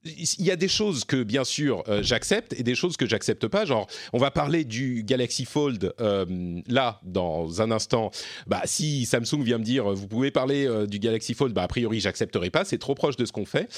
[0.05, 3.47] il y a des choses que bien sûr euh, j'accepte et des choses que j'accepte
[3.47, 3.65] pas.
[3.65, 8.11] Genre, on va parler du Galaxy Fold euh, là dans un instant.
[8.47, 11.69] Bah, si Samsung vient me dire vous pouvez parler euh, du Galaxy Fold, bah a
[11.69, 12.65] priori j'accepterai pas.
[12.65, 13.69] C'est trop proche de ce qu'on fait.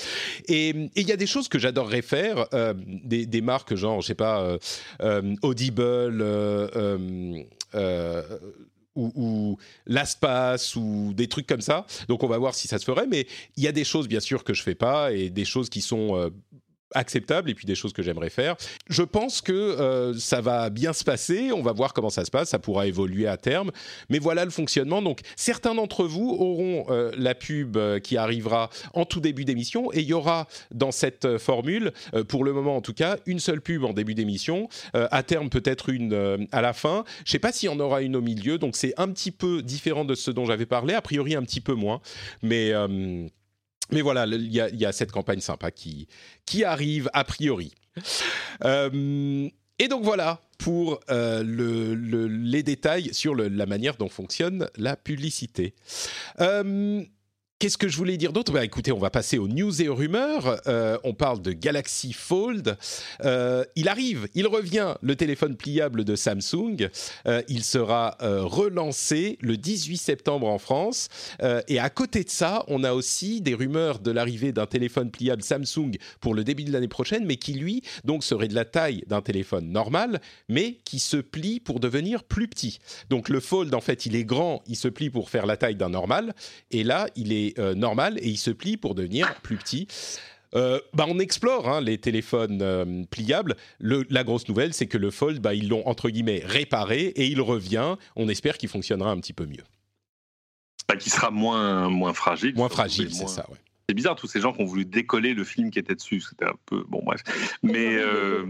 [0.48, 2.46] Et il y a des choses que j'adorerais faire,
[3.04, 4.58] des, des, marques genre je sais pas
[5.42, 6.22] Audible
[8.94, 9.58] ou, ou
[10.76, 11.86] ou des trucs comme ça.
[12.08, 13.06] Donc on va voir si ça se ferait.
[13.06, 13.26] Mais
[13.56, 15.80] il y a des choses bien sûr que je fais pas et des choses qui
[15.80, 16.30] sont euh,
[16.94, 18.56] acceptables et puis des choses que j'aimerais faire.
[18.88, 21.52] Je pense que euh, ça va bien se passer.
[21.52, 22.50] On va voir comment ça se passe.
[22.50, 23.70] Ça pourra évoluer à terme.
[24.08, 25.02] Mais voilà le fonctionnement.
[25.02, 29.92] Donc certains d'entre vous auront euh, la pub euh, qui arrivera en tout début d'émission
[29.92, 31.92] et il y aura dans cette formule,
[32.28, 34.68] pour le moment en tout cas, une seule pub en début d'émission.
[34.92, 37.04] à terme peut-être une à la fin.
[37.18, 38.58] Je ne sais pas s'il y en aura une au milieu.
[38.58, 40.94] Donc c'est un petit peu différent de ce dont j'avais parlé.
[40.94, 42.00] A priori un petit peu moins.
[42.42, 42.72] Mais
[43.90, 46.08] mais voilà, il y, a cette campagne sympa qui,
[46.46, 47.72] qui arrive a priori.
[48.64, 54.96] Euh, et donc voilà pour euh, le, les détails sur la manière dont fonctionne la
[54.96, 55.74] publicité.
[56.40, 57.04] Euh,
[57.64, 58.52] Qu'est-ce que je voulais dire d'autre?
[58.52, 60.60] Bah, Écoutez, on va passer aux news et aux rumeurs.
[60.66, 62.76] Euh, on parle de Galaxy Fold.
[63.24, 66.90] Euh, il arrive, il revient, le téléphone pliable de Samsung.
[67.26, 71.08] Euh, il sera relancé le 18 septembre en France.
[71.40, 75.42] et à côté de ça, on a aussi des rumeurs de l'arrivée d'un téléphone pliable
[75.42, 79.04] Samsung pour le début de l'année prochaine, mais qui lui, donc, serait de la taille
[79.06, 82.78] d'un téléphone normal, mais qui se plie pour devenir plus petit.
[83.08, 85.76] Donc le Fold, en fait, il est grand, il se plie pour faire la taille
[85.76, 86.34] d'un normal.
[86.70, 89.86] Et là, il est euh, normal et il se plie pour devenir plus petit.
[90.54, 93.56] Euh, bah on explore hein, les téléphones euh, pliables.
[93.80, 97.40] la grosse nouvelle, c'est que le Fold, bah, ils l'ont entre guillemets réparé et il
[97.40, 97.96] revient.
[98.14, 99.64] On espère qu'il fonctionnera un petit peu mieux.
[100.88, 102.54] Bah, qui sera moins, moins fragile.
[102.54, 103.58] Moins fragile, c'est ça, ouais.
[103.88, 106.20] C'est bizarre, tous ces gens qui ont voulu décoller le film qui était dessus.
[106.20, 106.84] C'était un peu.
[106.88, 107.22] Bon, bref.
[107.62, 107.98] Mais.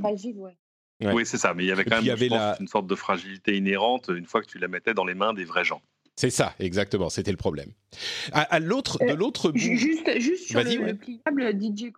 [0.01, 0.57] Fragile, ouais.
[1.01, 1.55] Oui, c'est ça.
[1.55, 4.59] Mais il y avait quand même une sorte de fragilité inhérente une fois que tu
[4.59, 5.83] la mettais dans les mains des vrais gens.
[6.17, 7.09] C'est ça, exactement.
[7.09, 7.71] C'était le problème.
[8.33, 9.59] À, l'autre, de euh, l'autre bout.
[9.59, 11.93] Juste, juste sur le, le, pliable, DJ,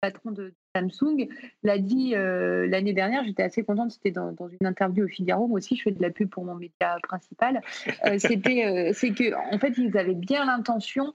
[0.00, 1.28] patron de Samsung,
[1.62, 3.24] l'a dit euh, l'année dernière.
[3.24, 3.92] J'étais assez contente.
[3.92, 5.46] C'était dans, une interview au Figaro.
[5.46, 7.62] Moi aussi, je fais de la pub pour mon média principal.
[8.04, 11.14] Euh, c'était, c'est que, en fait, ils avaient bien l'intention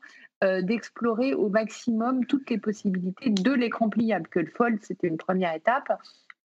[0.62, 4.28] d'explorer au maximum toutes les possibilités de l'écran pliable.
[4.28, 5.92] Que le Fold, c'était une première étape.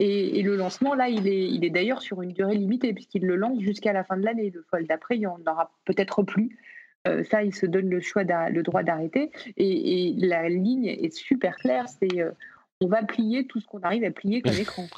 [0.05, 3.36] Et, le lancement, là, il est, il est d'ailleurs sur une durée limitée, puisqu'il le
[3.36, 4.50] lance jusqu'à la fin de l'année.
[4.50, 6.59] Le Fold d'après, il n'y en aura peut-être plus.
[7.07, 9.30] Euh, ça, il se donne le choix, le droit d'arrêter.
[9.57, 11.86] Et, la ligne est super claire.
[12.00, 12.32] C'est euh,
[12.80, 14.88] on va plier tout ce qu'on arrive à plier comme écran.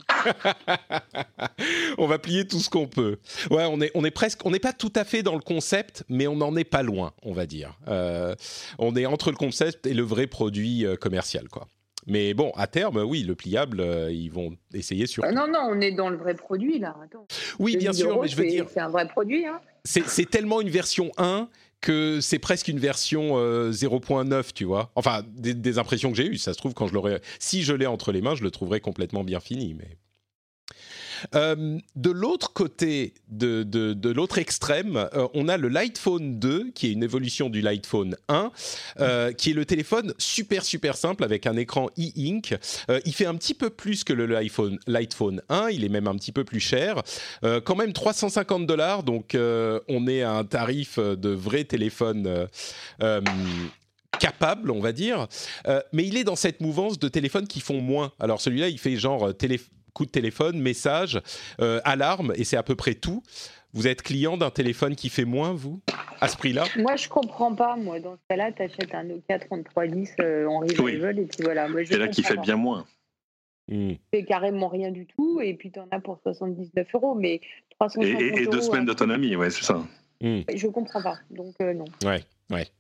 [1.99, 3.19] on va plier tout ce qu'on peut.
[3.51, 6.03] Ouais, on est, on est presque, on n'est pas tout à fait dans le concept,
[6.09, 7.79] mais on n'en est pas loin, on va dire.
[7.89, 8.35] Euh,
[8.79, 11.69] on est entre le concept et le vrai produit commercial, quoi.
[12.07, 15.25] Mais bon, à terme, oui, le pliable, euh, ils vont essayer sur.
[15.25, 16.97] Ah non, non, on est dans le vrai produit là.
[17.03, 17.27] Attends.
[17.59, 18.67] Oui, bien sûr, mais je veux dire.
[18.73, 19.47] C'est un vrai produit.
[19.47, 19.61] Hein.
[19.85, 21.49] C'est tellement une version 1
[21.81, 23.37] que c'est presque une version
[23.71, 24.91] 0.9, euh, tu vois.
[24.95, 26.39] Enfin, des, des impressions que j'ai eues.
[26.39, 27.21] Ça se trouve, quand je l'aurais.
[27.39, 29.75] Si je l'ai entre les mains, je le trouverais complètement bien fini.
[29.75, 29.99] Mais.
[31.35, 36.89] Euh, de l'autre côté, de, de, l'autre extrême, euh, on a le Lightphone 2, qui
[36.89, 38.51] est une évolution du Lightphone 1,
[39.01, 42.57] euh, qui est le téléphone super super simple avec un écran e-ink.
[43.05, 46.15] il fait un petit peu plus que le Lightphone, Lightphone 1, il est même un
[46.17, 47.03] petit peu plus cher.
[47.43, 52.49] quand même 350 dollars, donc on est à un tarif de vrai téléphone
[54.21, 55.27] capable, on va dire,
[55.93, 58.13] mais il est dans cette mouvance de téléphones qui font moins.
[58.21, 61.21] Alors celui-là, il fait genre téléphone coup de téléphone, message,
[61.61, 63.23] euh, alarme, et c'est à peu près tout.
[63.73, 65.81] Vous êtes client d'un téléphone qui fait moins, vous,
[66.21, 66.65] à ce prix-là?
[66.77, 67.77] Moi, je comprends pas.
[67.77, 71.67] Moi, dans ce cas-là, tu achètes un Nokia 3310 euh, en revival, et puis voilà.
[71.87, 72.85] C'est là qui fait bien moins.
[73.69, 73.95] Hmm.
[74.13, 77.41] C'est carrément rien du tout, et puis tu en as pour 79 euros, mais
[77.81, 79.83] 350 Et, et deux semaines d'autonomie, ouais, c'est ça.
[80.21, 80.43] Hmm.
[80.55, 81.87] Je comprends pas, donc euh, non.
[82.05, 82.23] Ouais.
[82.51, 82.71] Ouais.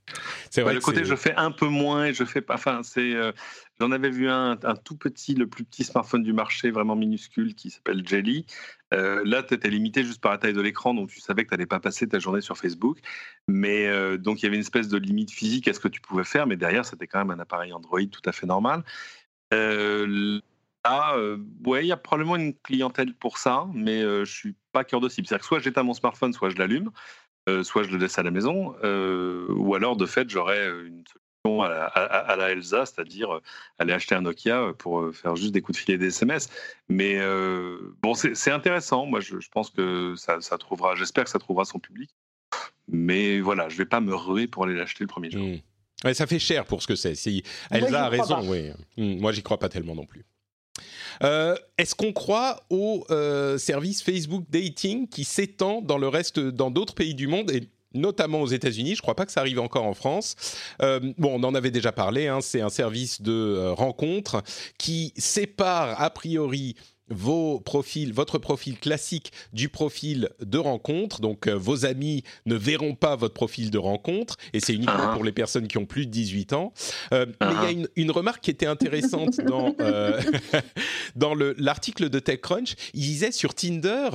[0.51, 0.75] C'est vrai.
[0.75, 2.55] le côté je fais un peu moins et je fais pas.
[2.55, 3.15] Enfin, c'est.
[3.15, 3.33] Euh,
[3.81, 7.55] j'en avais vu un, un, tout petit, le plus petit smartphone du marché, vraiment minuscule,
[7.55, 8.45] qui s'appelle Jelly.
[8.93, 11.49] Euh, là, tu étais limité juste par la taille de l'écran, donc tu savais que
[11.49, 12.99] tu n'allais pas passer ta journée sur Facebook.
[13.49, 16.01] Mais euh, donc, il y avait une espèce de limite physique à ce que tu
[16.01, 18.85] pouvais faire, mais derrière, c'était quand même un appareil Android tout à fait normal.
[19.51, 21.17] là,
[21.65, 25.09] ouais, il y a probablement une clientèle pour ça, mais je suis pas cœur de
[25.09, 25.27] cible.
[25.27, 26.91] C'est-à-dire que soit j'éteins mon smartphone, soit je l'allume.
[27.49, 31.05] Euh, soit je le laisse à la maison, euh, ou alors de fait j'aurais une
[31.07, 33.43] solution à la, Elsa, c'est-à-dire euh,
[33.79, 36.49] aller acheter un Nokia pour faire juste des coups de filet des SMS.
[36.89, 37.21] Mais
[38.03, 39.05] bon, c'est intéressant.
[39.05, 40.95] Moi, je, pense que ça, trouvera.
[40.95, 42.11] J'espère que ça trouvera son public.
[42.89, 45.43] Mais voilà, je vais pas me ruer pour aller l'acheter le premier jour.
[45.43, 46.15] Mmh.
[46.15, 47.15] ça fait cher pour ce que c'est.
[47.15, 48.71] Si Elsa a raison, oui.
[48.97, 50.25] Mmh, moi, j'y crois pas tellement non plus.
[51.23, 56.71] Euh, est-ce qu'on croit au euh, service Facebook Dating qui s'étend dans le reste, dans
[56.71, 58.91] d'autres pays du monde et notamment aux États-Unis?
[58.91, 60.35] Je ne crois pas que ça arrive encore en France.
[60.83, 62.27] Euh, bon, on en avait déjà parlé.
[62.27, 64.43] Hein, c'est un service de rencontre
[64.79, 66.75] qui sépare a priori
[67.09, 71.21] vos profils, votre profil classique du profil de rencontre.
[71.21, 75.15] Donc, euh, vos amis ne verront pas votre profil de rencontre, et c'est uniquement uh-huh.
[75.15, 76.73] pour les personnes qui ont plus de 18 ans.
[77.13, 77.89] Euh, mais il y a uh-huh.
[77.97, 80.21] une, remarque qui était intéressante dans, euh,
[81.17, 82.75] dans l'article de TechCrunch.
[82.95, 84.11] Il disait sur Tinder,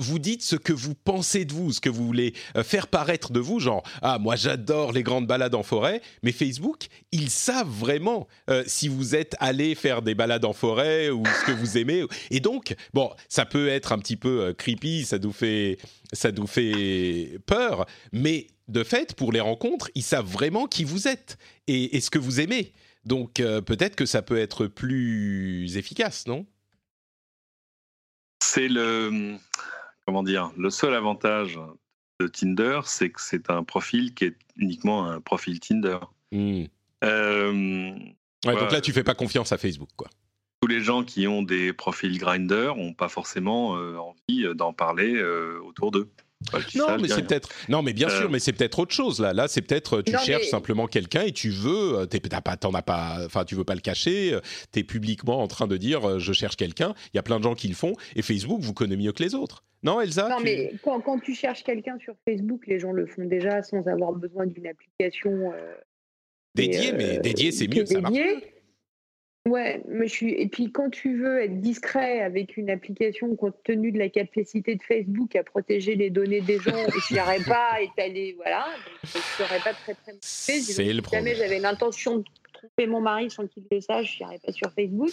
[0.00, 3.32] vous dites ce que vous pensez de vous, ce que vous voulez euh, faire paraître
[3.32, 7.68] de vous, genre ah moi j'adore les grandes balades en forêt, mais Facebook ils savent
[7.68, 11.78] vraiment euh, si vous êtes allé faire des balades en forêt ou ce que vous
[11.78, 15.78] aimez, et donc bon ça peut être un petit peu euh, creepy, ça nous fait
[16.12, 21.08] ça nous fait peur, mais de fait pour les rencontres ils savent vraiment qui vous
[21.08, 21.36] êtes
[21.66, 22.72] et, et ce que vous aimez,
[23.04, 26.46] donc peut-être que ça peut être plus efficace, non?
[28.42, 29.36] C'est le
[30.06, 31.58] comment dire, le seul avantage
[32.20, 35.98] de Tinder, c'est que c'est un profil qui est uniquement un profil Tinder.
[36.32, 36.64] Hmm.
[37.04, 37.92] Euh,
[38.44, 40.08] donc là, tu fais pas confiance à Facebook, quoi.
[40.60, 45.14] Tous les gens qui ont des profils Grinder n'ont pas forcément euh, envie d'en parler
[45.14, 46.10] euh, autour d'eux.
[46.74, 47.48] Non, mais c'est peut-être.
[47.68, 49.32] Non, mais bien sûr, mais c'est peut-être autre chose là.
[49.32, 53.18] Là, c'est peut-être tu cherches simplement quelqu'un et tu veux, t'as pas, t'en as pas,
[53.24, 54.38] enfin, tu veux pas le cacher.
[54.72, 56.94] Tu es publiquement en train de dire, je cherche quelqu'un.
[57.12, 59.22] Il y a plein de gens qui le font et Facebook vous connaît mieux que
[59.22, 59.64] les autres.
[59.82, 63.24] Non, Elsa Non, mais quand, quand, tu cherches quelqu'un sur Facebook, les gens le font
[63.24, 65.30] déjà sans avoir besoin d'une application.
[65.30, 65.74] Euh,
[66.54, 68.16] dédiée, mais euh, dédiée, c'est mieux, ça marche.
[69.48, 70.32] Ouais, mais je suis...
[70.34, 74.74] et puis quand tu veux être discret avec une application compte tenu de la capacité
[74.74, 76.76] de Facebook à protéger les données des gens,
[77.08, 81.24] je n'y pas, t'allais, voilà, donc je ne serais pas très très C'est le problème.
[81.24, 82.24] jamais j'avais l'intention de
[82.60, 85.10] tromper mon mari sans qu'il le sache, je n'irai pas sur Facebook.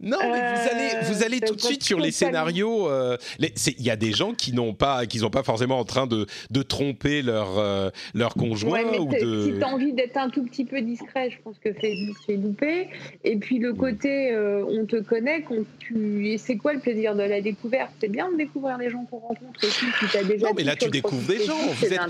[0.00, 2.88] Non, mais vous allez, vous allez tout de suite sur les scénarios.
[2.88, 6.06] Euh, il y a des gens qui n'ont pas, qui sont pas forcément en train
[6.06, 8.84] de, de tromper leur, euh, leur conjoint.
[8.98, 9.42] ou de...
[9.42, 12.36] Si tu as envie d'être un tout petit peu discret, je pense que Facebook c'est
[12.36, 12.88] loupé.
[13.24, 16.28] Et puis le côté euh, on te connaît, quand tu...
[16.28, 17.90] et c'est quoi le plaisir de la découverte?
[18.00, 19.86] C'est bien de découvrir les gens qu'on rencontre aussi.
[20.10, 21.56] Si as déjà non, mais là tu découvres des gens.
[21.56, 22.00] Vous êtes,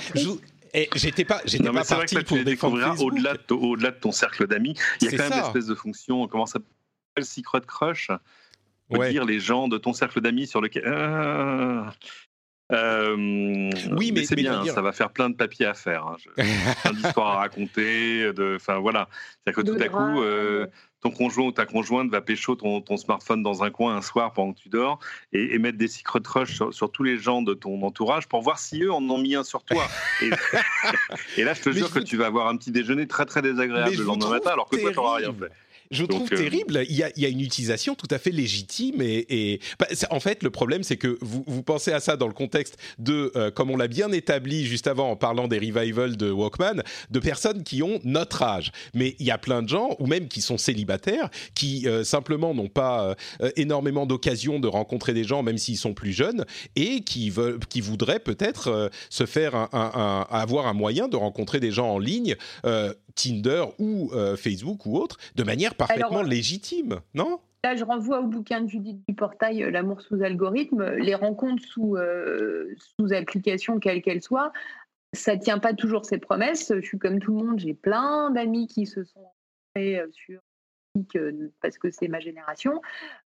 [0.74, 4.12] Et j'étais pas, j'étais pas parti vrai que pour découvrir au-delà de, au-delà de ton
[4.12, 4.74] cercle d'amis.
[5.00, 8.10] Il y a quand même une espèce de fonction, comment ça s'appelle, Secret Crush?
[8.88, 9.10] Ouais.
[9.10, 10.84] dire les gens de ton cercle d'amis sur lequel.
[10.86, 11.92] Ah.
[12.72, 16.06] Euh, oui, mais, c'est bien, ça va faire plein de papiers à faire.
[16.06, 16.16] Hein.
[16.82, 18.32] plein d'histoires à raconter.
[18.32, 19.08] De, enfin voilà,
[19.44, 20.66] c'est-à-dire que tout à coup, euh,
[21.06, 24.32] ton conjoint ou ta conjointe va pécho ton, ton, smartphone dans un coin un soir
[24.32, 24.98] pendant que tu dors
[25.32, 28.58] et, mettre des secret rush sur, sur, tous les gens de ton entourage pour voir
[28.58, 29.86] si eux en ont mis un sur toi.
[31.36, 33.96] Et, là, je te jure que tu vas avoir un petit déjeuner très très désagréable
[33.96, 35.52] le lendemain matin alors que toi, tu n'auras rien fait
[35.90, 36.84] je trouve euh, terrible.
[36.88, 39.60] Il y, a, il y, a, une utilisation tout à fait légitime et, et...
[39.78, 42.76] Bah, en fait le problème c'est que vous, vous, pensez à ça dans le contexte
[42.98, 46.82] de, euh, comme on l'a bien établi juste avant en parlant des revivals de Walkman,
[47.10, 48.72] de personnes qui ont notre âge.
[48.94, 52.54] Mais il y a plein de gens ou même qui sont célibataires, qui euh, simplement
[52.54, 53.14] n'ont pas
[53.56, 57.80] énormément d'occasions de rencontrer des gens même s'ils sont plus jeunes et qui veulent, qui
[57.80, 62.36] voudraient peut-être se faire un, un, avoir un moyen de rencontrer des gens en ligne
[63.16, 67.40] Tinder ou euh, Facebook ou autre, de manière parfaitement légitime, non?
[67.64, 70.94] Là, je renvoie au bouquin de Judith du portail euh, L'amour sous algorithme.
[70.96, 74.52] Les rencontres sous, euh, sous application, quelle qu'elle soit,
[75.12, 76.72] ça ne tient pas toujours ses promesses.
[76.72, 79.32] Je suis comme tout le monde, j'ai plein d'amis qui se sont
[80.12, 80.40] sur
[81.60, 82.80] parce que c'est ma génération,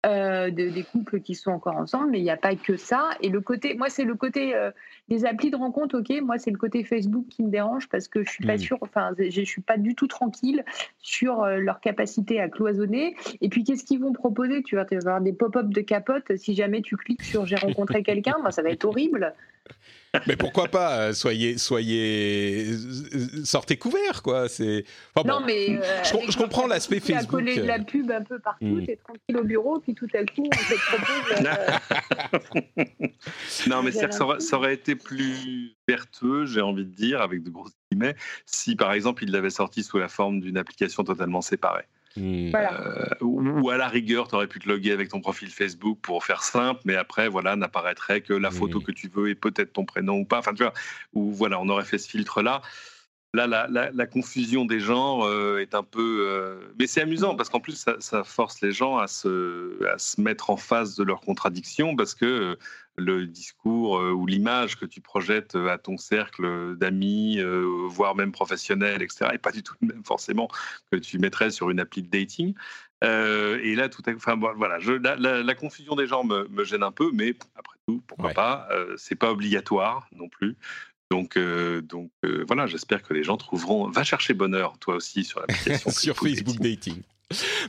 [0.05, 3.11] euh, des couples qui sont encore ensemble, mais il n'y a pas que ça.
[3.21, 4.69] Et le côté, moi, c'est le côté euh,
[5.07, 6.21] des applis de rencontre, ok.
[6.21, 8.59] Moi, c'est le côté Facebook qui me dérange parce que je suis pas hmm.
[8.59, 10.65] sûre, enfin, je suis pas du tout tranquille
[10.99, 13.15] sur euh, leur capacité à cloisonner.
[13.39, 14.61] Et puis, qu'est-ce qu'ils vont proposer?
[14.63, 18.35] Tu vas avoir des pop-up de capote si jamais tu cliques sur j'ai rencontré quelqu'un.
[18.41, 19.33] Moi, ça va être horrible.
[20.27, 24.47] Mais pourquoi pas euh, Soyez, soyez, euh, sortez couverts, quoi.
[24.47, 24.85] C'est.
[25.25, 27.31] non, mais euh, je, comprends l'aspect Facebook.
[27.31, 28.85] coller de la pub un peu partout, mm.
[28.85, 31.41] t'es tranquille au bureau, puis tout à coup, on te propose.
[33.67, 37.49] non, mais ça, aurait, ça aurait été plus vertueux, j'ai envie de dire, avec de
[37.49, 41.85] grosses guillemets, si par exemple il l'avait sorti sous la forme d'une application totalement séparée.
[42.17, 46.23] Euh, ou, à la rigueur, tu aurais pu te loguer avec ton profil Facebook pour
[46.23, 49.85] faire simple, mais après, voilà, n'apparaîtrait que la photo que tu veux et peut-être ton
[49.85, 50.39] prénom ou pas.
[50.39, 50.73] Enfin, tu vois,
[51.13, 52.61] ou voilà, on aurait fait ce filtre-là.
[53.35, 56.27] Là, la, confusion des genres euh, est un peu.
[56.29, 59.97] Euh, mais c'est amusant parce qu'en plus, ça, ça, force les gens à se, à
[59.97, 62.57] se mettre en face de leurs contradictions parce que
[62.95, 68.15] le discours euh, ou l'image que tu projettes euh, à ton cercle d'amis, euh, voire
[68.15, 70.47] même professionnels, etc., et pas du tout le même forcément
[70.91, 72.53] que tu mettrais sur une appli de dating.
[73.01, 77.11] et là, tout à enfin voilà, je, la, confusion des gens me, gêne un peu,
[77.13, 80.55] mais après tout, pourquoi pas C'est pas obligatoire non plus.
[81.13, 82.09] Donc, donc
[82.47, 83.87] voilà, j'espère que les gens trouveront.
[83.89, 87.03] Va chercher bonheur, toi aussi, sur l'application sur Facebook dating.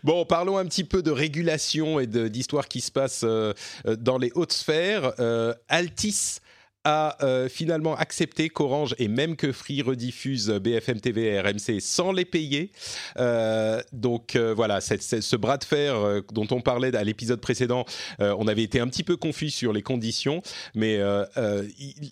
[0.03, 3.53] Bon, parlons un petit peu de régulation et d'histoire qui se passe euh,
[3.87, 5.13] euh, dans les hautes sphères.
[5.19, 6.39] Euh, Altis
[6.85, 7.17] a
[7.49, 12.71] finalement accepté qu'Orange et même que Free rediffuse BFM TV et RMC sans les payer.
[13.93, 17.85] donc voilà, ce bras de fer dont on parlait à l'épisode précédent,
[18.19, 20.43] on avait été un petit peu confus sur les conditions,
[20.75, 21.01] mais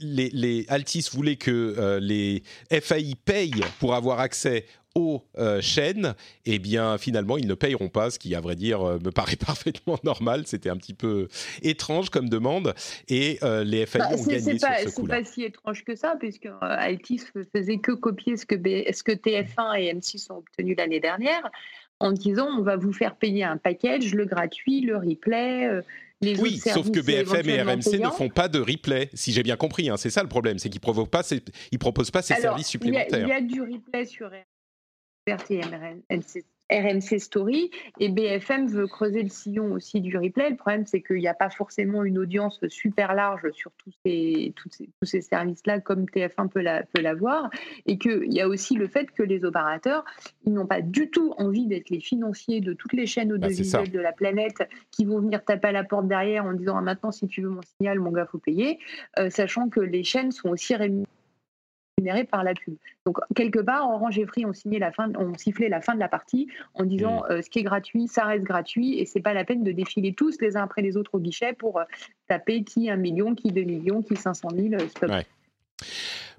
[0.00, 6.14] les, les, Altis voulaient que les FAI payent pour avoir accès aux euh, chaînes,
[6.44, 9.36] eh bien finalement ils ne payeront pas, ce qui à vrai dire euh, me paraît
[9.46, 10.46] parfaitement normal.
[10.46, 11.28] C'était un petit peu
[11.62, 12.74] étrange comme demande
[13.08, 15.16] et euh, les FAI bah, ont gagné sur ce coup-là.
[15.16, 17.22] C'est pas si étrange que ça, puisque Altis
[17.54, 21.50] faisait que copier ce que, ce que TF1 et M6 ont obtenu l'année dernière
[22.00, 25.82] en disant on va vous faire payer un package, le gratuit, le replay.
[26.20, 29.56] Les oui, sauf que BFM et RMC ne font pas de replay, si j'ai bien
[29.56, 29.90] compris.
[29.90, 29.96] Hein.
[29.96, 31.22] c'est ça le problème, c'est qu'ils ne pas,
[31.80, 33.26] proposent pas ces services supplémentaires.
[33.26, 34.30] Il y, a du replay sur
[35.28, 37.70] RMC Story
[38.00, 40.50] et BFM veut creuser le sillon aussi du replay.
[40.50, 44.52] Le problème, c'est qu'il n'y a pas forcément une audience super large sur tous ces,
[44.56, 44.70] tous
[45.02, 47.42] ces, services-là comme TF1 peut l'avoir.
[47.42, 47.50] La,
[47.86, 50.04] et qu'il y a aussi le fait que les opérateurs,
[50.44, 53.90] ils n'ont pas du tout envie d'être les financiers de toutes les chaînes bah, audiovisuelles
[53.90, 57.12] de la planète qui vont venir taper à la porte derrière en disant ah, maintenant
[57.12, 58.78] si tu veux mon signal, mon gars, faut payer,
[59.18, 61.06] euh, sachant que les chaînes sont aussi rémunérées
[62.30, 62.74] par la pub.
[63.06, 66.00] Donc quelque part, Orange et Free ont signé la fin, ont sifflé la fin de
[66.00, 67.32] la partie en disant mmh.
[67.32, 70.12] euh, ce qui est gratuit, ça reste gratuit et c'est pas la peine de défiler
[70.12, 71.84] tous les uns après les autres au guichet pour euh,
[72.28, 74.88] taper qui un million, qui deux millions, qui 500 000.
[74.88, 75.10] Stop.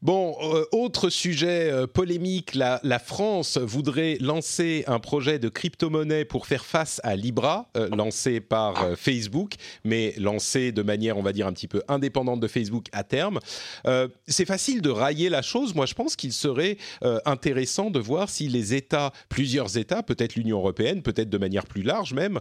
[0.04, 6.46] Bon, euh, autre sujet euh, polémique, la, France voudrait lancer un projet de crypto-monnaie pour
[6.46, 9.54] faire face à Libra, euh, lancé par Facebook,
[9.86, 13.39] mais lancé de manière, on va dire, un petit peu indépendante de Facebook à terme.
[14.28, 15.74] C'est facile de railler la chose.
[15.74, 16.78] Moi, je pense qu'il serait
[17.26, 21.84] intéressant de voir si les États, plusieurs États, peut-être l'Union européenne, peut-être de manière plus
[21.84, 22.39] large même,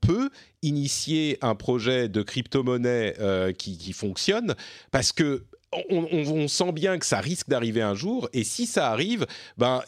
[0.00, 0.30] peut
[0.62, 3.14] initier un projet de crypto-monnaie
[3.58, 4.54] qui, qui, fonctionne,
[4.90, 5.44] parce que
[5.90, 9.82] on, sent bien que ça risque d'arriver un jour, et si ça arrive, ben,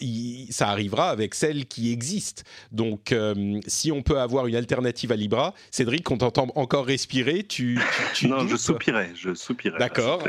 [0.50, 2.44] ça arrivera avec celle qui existe.
[2.72, 7.44] Donc, euh, si on peut avoir une alternative à Libra, Cédric, on t'entend encore respirer,
[7.44, 7.78] tu,
[8.22, 9.78] Non, je soupirais, je soupirais.
[9.78, 10.26] D'accord.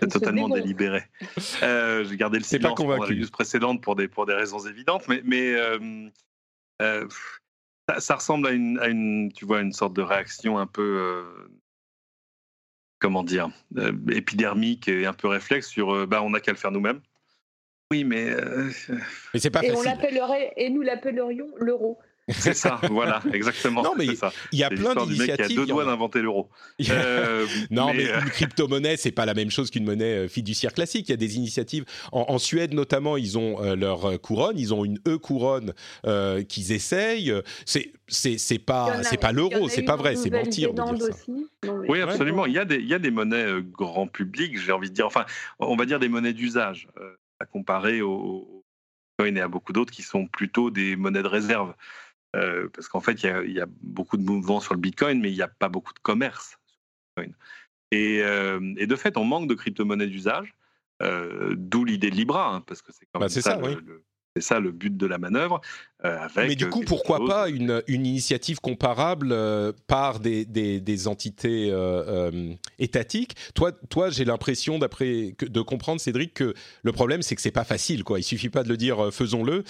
[0.00, 1.02] C'est totalement délibéré.
[1.62, 4.60] Euh, J'ai gardé le silence pas pour la news précédente pour des, pour des raisons
[4.60, 6.08] évidentes, mais, mais euh,
[6.82, 7.08] euh,
[7.98, 11.24] ça, ressemble à une, à une, tu vois, une sorte de réaction un peu
[12.98, 16.58] comment dire, euh, épidermique et un peu réflexe sur euh, bah, on n'a qu'à le
[16.58, 17.00] faire nous-mêmes.
[17.92, 18.30] Oui, mais.
[18.30, 18.70] Euh,
[19.32, 19.86] mais c'est pas et facile.
[19.86, 21.98] On et nous l'appellerions l'euro.
[22.28, 23.82] C'est ça, voilà, exactement.
[23.82, 24.06] Non, mais
[24.52, 25.46] il y a plein d'initiatives.
[25.48, 26.48] Il y a deux doigts d'inventer l'euro.
[26.88, 31.08] Euh, non, mais, une crypto-monnaie, c'est pas la même chose qu'une monnaie fiduciaire classique.
[31.08, 31.84] Il y a des initiatives.
[32.12, 34.58] En, Suède, notamment, ils ont leur couronne.
[34.58, 35.74] Ils ont une E-couronne
[36.48, 37.32] qu'ils essayent.
[37.64, 41.72] C'est c'est pas c'est pas l'euro, c'est pas vrai, c'est mentir de dire ça.
[41.88, 42.46] Oui, absolument.
[42.46, 44.58] Il y a des il y a des monnaies grand public.
[44.58, 45.26] J'ai envie de dire, enfin,
[45.58, 46.88] on va dire des monnaies d'usage
[47.40, 48.64] à comparer au
[49.18, 51.74] Bitcoin et à beaucoup d'autres qui sont plutôt des monnaies de réserve.
[52.36, 55.34] Euh, parce qu'en fait, il y, a beaucoup de mouvements sur le Bitcoin, mais il
[55.34, 56.58] n'y a pas beaucoup de commerce sur
[57.16, 57.36] le Bitcoin.
[57.92, 60.54] Et, euh, et de fait, on manque de crypto-monnaies d'usage,
[61.02, 64.42] euh, d'où l'idée de Libra, hein, parce que c'est quand bah, même ça, le, c'est
[64.42, 65.60] ça le but de la manœuvre.
[66.06, 71.08] Euh, Mais du coup, pourquoi pas une, une, initiative comparable euh, par des, des, des
[71.08, 73.34] entités euh, étatiques?
[73.54, 77.64] Toi, toi j'ai l'impression, d'après de comprendre, Cédric, que le problème, c'est que c'est pas
[77.64, 78.04] facile.
[78.04, 78.20] Quoi.
[78.20, 79.64] Il suffit pas de le dire, faisons-le.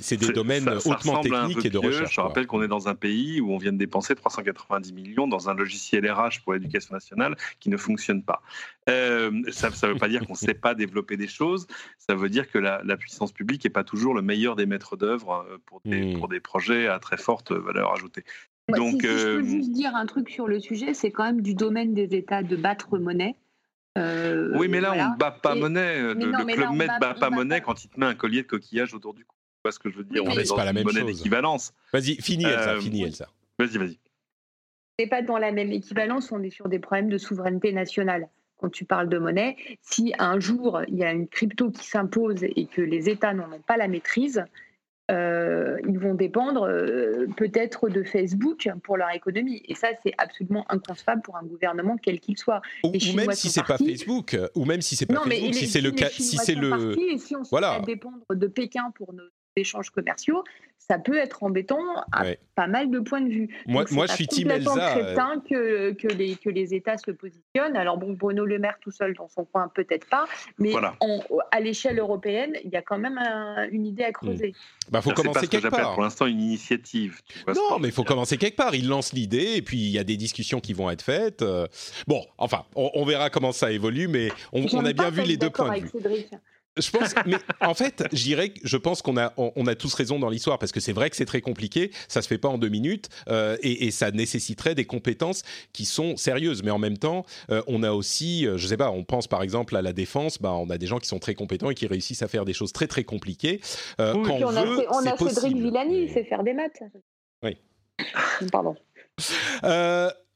[0.00, 2.14] C'est des, des domaines hautement techniques et de recherche.
[2.14, 5.48] Je rappelle qu'on est dans un pays où on vient de dépenser 390 millions dans
[5.48, 8.42] un logiciel RH pour l'éducation nationale qui ne fonctionne pas.
[8.86, 11.66] ça ne veut pas dire qu'on ne sait pas développer des choses.
[11.98, 14.96] Ça veut dire que la, la puissance publique n'est pas toujours le meilleur des maîtres
[14.96, 16.18] d'œuvre euh, pour, des, hmm.
[16.18, 18.24] pour des projets à très forte valeur ajoutée.
[18.68, 21.40] Donc, si, je peux euh, juste dire un truc sur le sujet, c'est quand même
[21.40, 23.36] du domaine des États de battre monnaie.
[23.96, 26.00] Euh, oui, mais là, on ne bat pas monnaie.
[26.00, 29.14] Le, club Med bat, pas monnaie quand il te met un collier de coquillage autour
[29.14, 29.34] du cou.
[29.34, 31.72] Tu vois ce que je veux dire On est, dans pas la même monnaie d'équivalence.
[31.92, 32.78] Vas-y, finis, Elsa.
[32.78, 33.26] Finis, Elsa.
[33.58, 33.98] Vas-y, vas-y.
[34.98, 38.28] On n'est pas dans la même équivalence, on est sur des problèmes de souveraineté nationale
[38.58, 42.42] quand tu parles de monnaie, si un jour il y a une crypto qui s'impose
[42.42, 44.44] et que les États n'en ont pas la maîtrise,
[45.10, 49.62] euh, ils vont dépendre euh, peut-être de Facebook pour leur économie.
[49.66, 52.60] Et ça, c'est absolument inconcevable pour un gouvernement quel qu'il soit.
[52.84, 55.92] Ou, même si c'est pas Facebook, ou même si c'est pas Facebook, si c'est le
[55.92, 57.80] cas, si c'est le, si on voilà.
[57.80, 59.24] dépendre de Pékin pour nos
[59.56, 60.44] échanges commerciaux,
[60.90, 61.82] ça peut être embêtant
[62.12, 62.24] à
[62.54, 63.48] pas mal de points de vue.
[63.66, 64.94] Moi, moi je suis team Elsa.
[64.94, 67.76] crétin que, que, les, que les États se positionnent.
[67.76, 70.24] Alors bon, Bruno Le Maire tout seul dans son coin, peut-être pas,
[70.58, 70.72] mais
[71.50, 73.18] à l'échelle européenne, il y a quand même
[73.70, 74.54] une idée à creuser.
[74.86, 75.94] Il bah, faut commencer quelque part.
[75.94, 77.20] Pour l'instant, une initiative.
[77.46, 78.74] non, mais il faut commencer quelque part.
[78.74, 81.42] Il lance l'idée et puis il y a des discussions qui vont être faites.
[81.42, 81.66] Euh,
[82.06, 85.50] bon, enfin, on, verra comment ça évolue, mais on, on a bien vu les deux
[85.50, 85.88] points de vue.
[85.88, 86.30] Cédric.
[86.78, 89.92] Je pense, mais en fait, je dirais que je pense qu'on a, on, a tous
[89.94, 92.48] raison dans l'histoire parce que c'est vrai que c'est très compliqué, ça se fait pas
[92.48, 96.62] en deux minutes euh, et, ça nécessiterait des compétences qui sont sérieuses.
[96.62, 99.42] Mais en même temps, euh, on a aussi, euh, je sais pas, on pense par
[99.42, 101.86] exemple à la défense, bah, on a des gens qui sont très compétents et qui
[101.86, 103.60] réussissent à faire des choses très très compliquées.
[103.96, 106.82] quand on, a, on a Cédric Villani, il sait faire des maths.
[107.42, 107.56] Oui.
[108.52, 108.76] Pardon.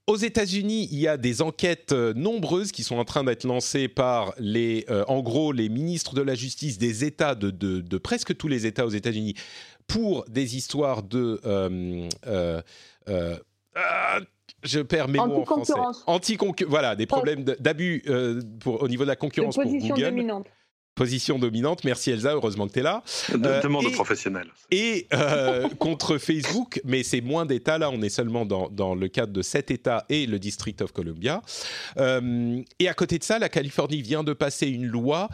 [0.09, 3.87] Aux États-Unis, il y a des enquêtes euh, nombreuses qui sont en train d'être lancées
[3.87, 8.37] par les, euh, en gros, les ministres de la justice des États, de, de, presque
[8.37, 9.35] tous les États aux États-Unis,
[9.87, 12.09] pour des histoires de euh,
[13.77, 14.19] ah,
[14.65, 15.73] je perds mes mots en français.
[16.07, 16.37] Anti
[16.67, 18.03] voilà, des problèmes d'abus
[18.65, 20.03] au niveau de la concurrence pour Google.
[20.03, 20.47] Dominante
[21.03, 21.83] position dominante.
[21.83, 23.03] Merci Elsa, heureusement que tu es là.
[23.33, 24.47] Demande euh, et, professionnel.
[24.71, 29.09] Et euh, contre Facebook, mais c'est moins d'États, là on est seulement dans, dans, le
[29.09, 31.43] cadre de sept États et le District of Columbia.
[31.97, 35.29] Euh, et à côté de ça, la Californie vient de passer une loi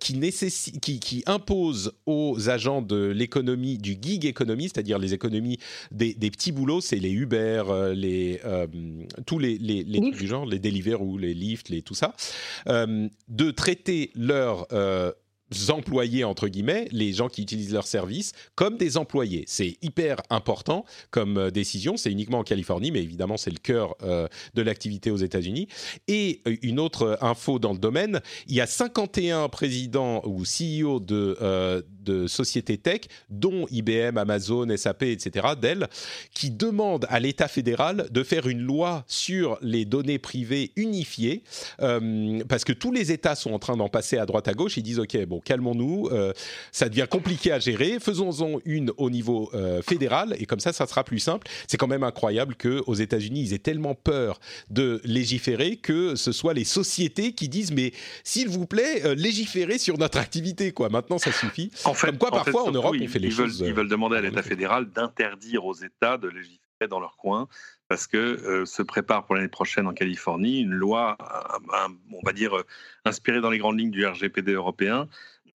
[0.00, 5.58] qui, nécessite, qui, qui, impose aux agents de l'économie, du gig economy, c'est-à-dire les économies
[5.92, 7.62] des, des petits boulots, c'est les Uber,
[7.94, 8.40] les,
[9.24, 12.14] tous les, les, les trucs du genre, les Deliveroo, les Lyft, les, tout ça,
[12.66, 14.95] de traiter leurs euh,
[15.68, 19.44] employés, entre guillemets, les gens qui utilisent leurs services, comme des employés.
[19.46, 21.96] C'est hyper important comme euh, décision.
[21.96, 25.68] C'est uniquement en Californie, mais évidemment, c'est le cœur euh, de l'activité aux États-Unis.
[26.08, 31.36] Et une autre info dans le domaine, il y a 51 présidents ou CEO de
[32.06, 35.88] de sociétés tech, dont IBM, Amazon, SAP, etc., Dell,
[36.32, 41.42] qui demandent à l'État fédéral de faire une loi sur les données privées unifiées,
[41.82, 44.76] euh, parce que tous les États sont en train d'en passer à droite à gauche.
[44.76, 46.32] Ils disent OK, bon, calmons-nous, euh,
[46.72, 47.98] ça devient compliqué à gérer.
[48.00, 51.48] Faisons-en une au niveau euh, fédéral, et comme ça, ça sera plus simple.
[51.66, 54.38] C'est quand même incroyable que aux États-Unis, ils aient tellement peur
[54.70, 57.92] de légiférer que ce soit les sociétés qui disent mais
[58.22, 60.88] s'il vous plaît, légiférez sur notre activité, quoi.
[60.88, 61.70] Maintenant, ça suffit.
[61.96, 63.60] Fait, Comme quoi, en fait, parfois, en Europe, ils, on fait les ils choses.
[63.60, 67.16] Veulent, ils veulent demander à l'État euh, fédéral d'interdire aux États de légiférer dans leur
[67.16, 67.48] coin
[67.88, 72.20] parce que euh, se prépare pour l'année prochaine en Californie une loi, un- un- on
[72.24, 72.62] va dire, euh,
[73.04, 75.08] inspirée dans les grandes lignes du RGPD européen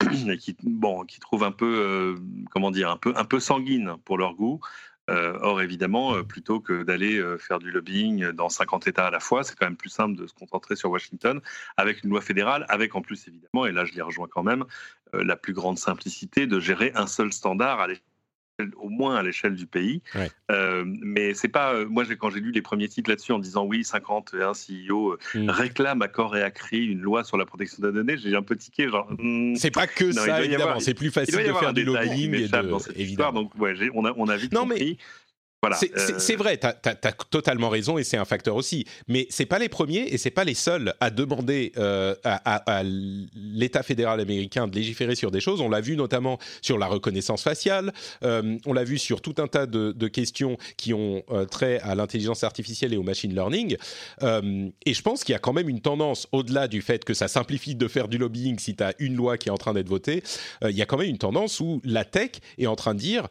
[0.28, 2.16] et qui, bon, qui trouve un peu, euh,
[2.50, 4.60] comment dire, un peu, un peu sanguine pour leur goût.
[5.08, 9.10] Euh, or, évidemment, euh, plutôt que d'aller euh, faire du lobbying dans 50 États à
[9.10, 11.40] la fois, c'est quand même plus simple de se concentrer sur Washington
[11.76, 14.64] avec une loi fédérale, avec en plus, évidemment, et là je les rejoins quand même,
[15.12, 18.02] la plus grande simplicité de gérer un seul standard à l'échelle
[18.78, 20.02] au moins à l'échelle du pays.
[20.14, 20.30] Ouais.
[20.50, 21.74] Euh, mais c'est pas.
[21.74, 25.18] euh, moi, quand j'ai lu les premiers titres là-dessus en disant oui, 51 CEO euh,
[25.34, 25.50] Mm.
[25.50, 28.42] réclament à corps et à cri une loi sur la protection des données, j'ai un
[28.42, 28.88] peu tiqué.
[28.88, 30.64] Genre, hmm, C'est pas que Non, ça, évidemment.
[30.64, 33.04] avoir- C'est plus facile de faire du lobbying et de, dans cette évidemment.
[33.04, 33.32] histoire.
[33.32, 34.98] Donc, ouais, on, a, on a vite Non, mais- compris.
[35.68, 35.76] Voilà.
[35.76, 38.84] C'est- euh, vrai, tu as, totalement raison et c'est un facteur aussi.
[39.08, 42.78] Mais c'est pas les premiers et c'est pas les seuls à demander euh, à, à-
[42.78, 45.60] à l'État fédéral américain de légiférer sur des choses.
[45.60, 47.92] On l'a vu notamment sur la reconnaissance faciale.
[48.22, 51.94] euh, on l'a vu sur tout un tas de, de questions qui ont trait à
[51.94, 53.76] l'intelligence artificielle et au machine learning.
[54.22, 57.28] Et je pense qu'il y a quand même une tendance, au-delà du fait que ça
[57.28, 59.88] simplifie de faire du lobbying si tu as une loi qui est en train d'être
[59.88, 60.22] votée,
[60.62, 63.28] il y a quand même une tendance où la tech est en train de dire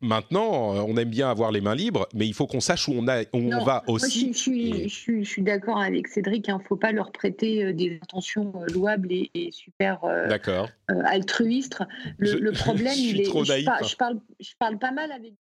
[0.00, 2.92] maintenant, euh, on aime bien avoir les mains libres, mais il faut qu'on sache où
[2.94, 4.10] on, a, où Non, on va Moi, aussi.
[4.10, 6.46] suis- je suis, et- je suis, je suis d'accord avec Cédric.
[6.48, 10.28] Il ne faut pas leur prêter euh, des intentions euh, louables et, et super euh,
[10.48, 11.78] euh, altruistes.
[12.18, 13.24] Le, Je- le problème, je il est.
[13.24, 13.86] je, par- hein.
[13.86, 15.34] je parle, je parle pas mal avec.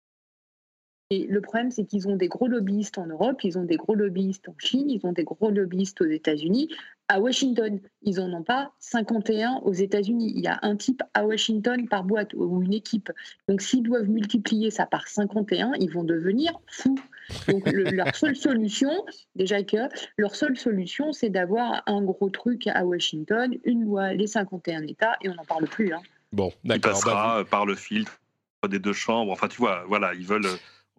[1.10, 3.96] Et le problème, c'est qu'ils ont des gros lobbyistes en Europe, ils ont des gros
[3.96, 6.70] lobbyistes en Chine, ils ont des gros lobbyistes aux États-Unis.
[7.10, 10.34] À Washington, ils n'en ont pas 51 aux États-Unis.
[10.36, 13.10] Il y a un type à Washington par boîte ou une équipe.
[13.48, 17.00] Donc, s'ils doivent multiplier ça par 51, ils vont devenir fous.
[17.48, 18.92] Donc, le- leur seule solution,
[19.36, 19.78] déjà que
[20.18, 25.16] leur seule solution, c'est d'avoir un gros truc à Washington, une loi, les 51 États,
[25.24, 25.94] et on n'en parle plus.
[25.94, 26.02] Hein.
[26.34, 26.92] Bon, qui d'accord.
[26.92, 28.20] bah, passera euh, par le filtre
[28.68, 29.32] des deux chambres.
[29.32, 30.48] Enfin, tu vois, voilà, ils veulent,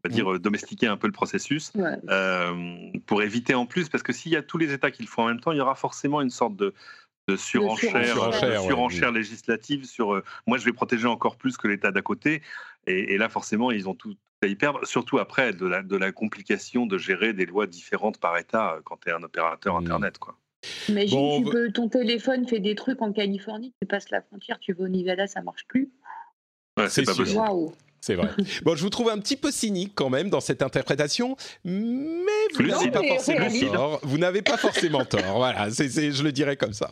[0.05, 1.73] on va dire, euh, domestiquer un peu le processus.
[1.75, 1.97] Ouais.
[2.09, 5.09] euh, pour éviter en plus, parce que s'il y a tous les États qui le
[5.09, 6.73] font en même temps, il y aura forcément une sorte de,
[7.29, 8.67] de surenchère, surenchère, de ouais.
[8.67, 12.43] surenchère législative sur euh, moi je vais protéger encore plus que l'État d'à côté.
[12.87, 15.97] Et, et là, forcément, ils ont tout à y perdre, surtout après de la, de
[15.97, 19.75] la complication de gérer des lois différentes par État euh, quand tu es un opérateur
[19.75, 19.85] Mm.
[19.85, 20.19] Internet.
[20.19, 20.39] Quoi.
[20.89, 24.23] Imagine, Bon, on tu peux, ton téléphone fait des trucs en Californie, tu passes la
[24.23, 25.91] frontière, tu vas au Nevada, ça marche plus.
[26.79, 27.25] Ouais, C'est pas sûr.
[27.25, 27.41] possible.
[27.41, 28.29] Waouh C'est vrai.
[28.63, 31.73] Bon, je vous trouve un petit peu cynique quand même dans cette interprétation, mais
[32.55, 34.01] vous n'avez pas forcément tort.
[34.03, 35.37] Vous n'avez pas forcément tort.
[35.37, 36.91] Voilà, je le dirais comme ça.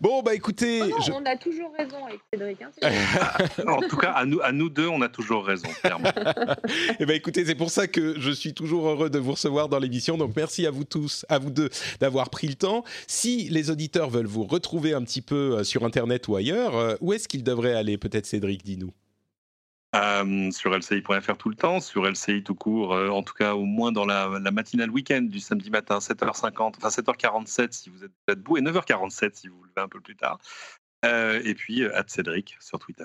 [0.00, 2.62] Bon, bah écoutez, Oh non, je- On a toujours raison avec Cédric.
[2.62, 2.70] hein,
[3.56, 6.10] c'est- En tout cas, à nous, à nous deux, on a toujours raison, clairement.
[6.98, 9.78] Eh ben écoutez, c'est pour ça que je suis toujours heureux de vous recevoir dans
[9.78, 10.16] l'émission.
[10.16, 11.68] Donc merci à vous tous, à vous deux,
[12.00, 12.84] d'avoir pris le temps.
[13.06, 16.94] Si les auditeurs veulent vous retrouver un petit peu euh, sur Internet ou ailleurs, euh,
[17.02, 18.92] où est-ce qu'ils devraient aller Peut-être Cédric, dis-nous?
[19.94, 23.64] Euh, sur LCI.fr tout le temps, sur LCI tout court, euh, en tout cas au
[23.64, 28.10] moins dans la, la matinale week-end du samedi matin, 7h50, enfin 7h47 si vous êtes
[28.28, 30.38] debout et 9h47 si vous vous levez un peu plus tard.
[31.04, 33.04] Euh, et puis, à Cédric sur Twitter.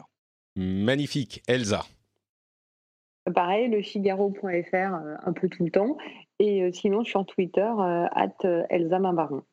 [0.55, 1.85] Magnifique, Elsa.
[3.33, 5.97] Pareil, le Figaro.fr euh, un peu tout le temps.
[6.39, 9.43] Et euh, sinon, sur Twitter, euh, at Elsa Mambaron.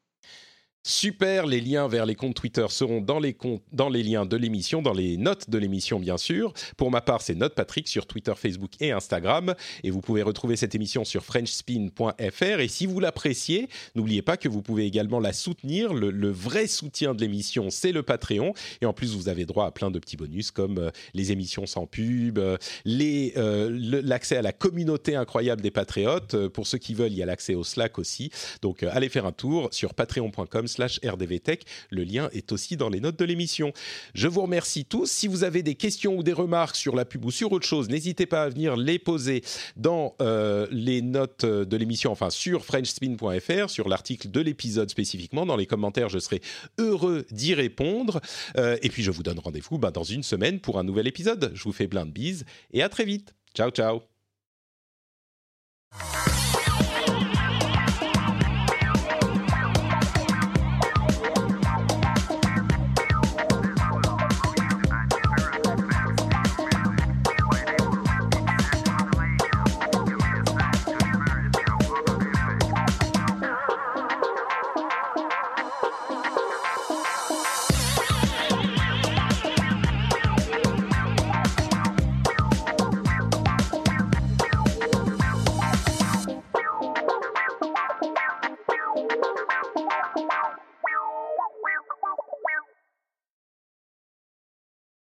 [0.89, 4.37] Super, les liens vers les comptes Twitter seront dans les, comptes, dans les liens de
[4.37, 6.53] l'émission, dans les notes de l'émission bien sûr.
[6.77, 9.57] Pour ma part, c'est Note Patrick sur Twitter, Facebook et Instagram.
[9.83, 12.61] Et vous pouvez retrouver cette émission sur frenchspin.fr.
[12.61, 15.93] Et si vous l'appréciez, n'oubliez pas que vous pouvez également la soutenir.
[15.93, 18.55] Le, vrai soutien de l'émission, c'est le Patreon.
[18.81, 21.67] Et en plus, vous avez droit à plein de petits bonus comme euh, les émissions
[21.67, 26.47] sans pub, euh, euh, l'accès à la communauté incroyable des patriotes.
[26.47, 28.31] Pour ceux qui veulent, il y a l'accès au Slack aussi.
[28.63, 31.65] Donc allez faire un tour sur patreon.com rdvtech.
[31.91, 33.73] Le lien est aussi dans les notes de l'émission.
[34.15, 35.11] Je vous remercie tous.
[35.11, 37.89] Si vous avez des questions ou des remarques sur la pub ou sur autre chose,
[37.89, 39.43] n'hésitez pas à venir les poser
[39.77, 45.47] dans euh, les notes de l'émission, enfin sur frenchspin.fr, sur l'article de l'épisode spécifiquement.
[45.47, 46.41] Dans les commentaires, je serai
[46.79, 48.21] heureux d'y répondre.
[48.57, 51.53] Euh, et puis je vous donne rendez-vous bah, dans une semaine pour un nouvel épisode.
[51.55, 53.35] Je vous fais plein de bises et à très vite.
[53.55, 54.03] Ciao, ciao.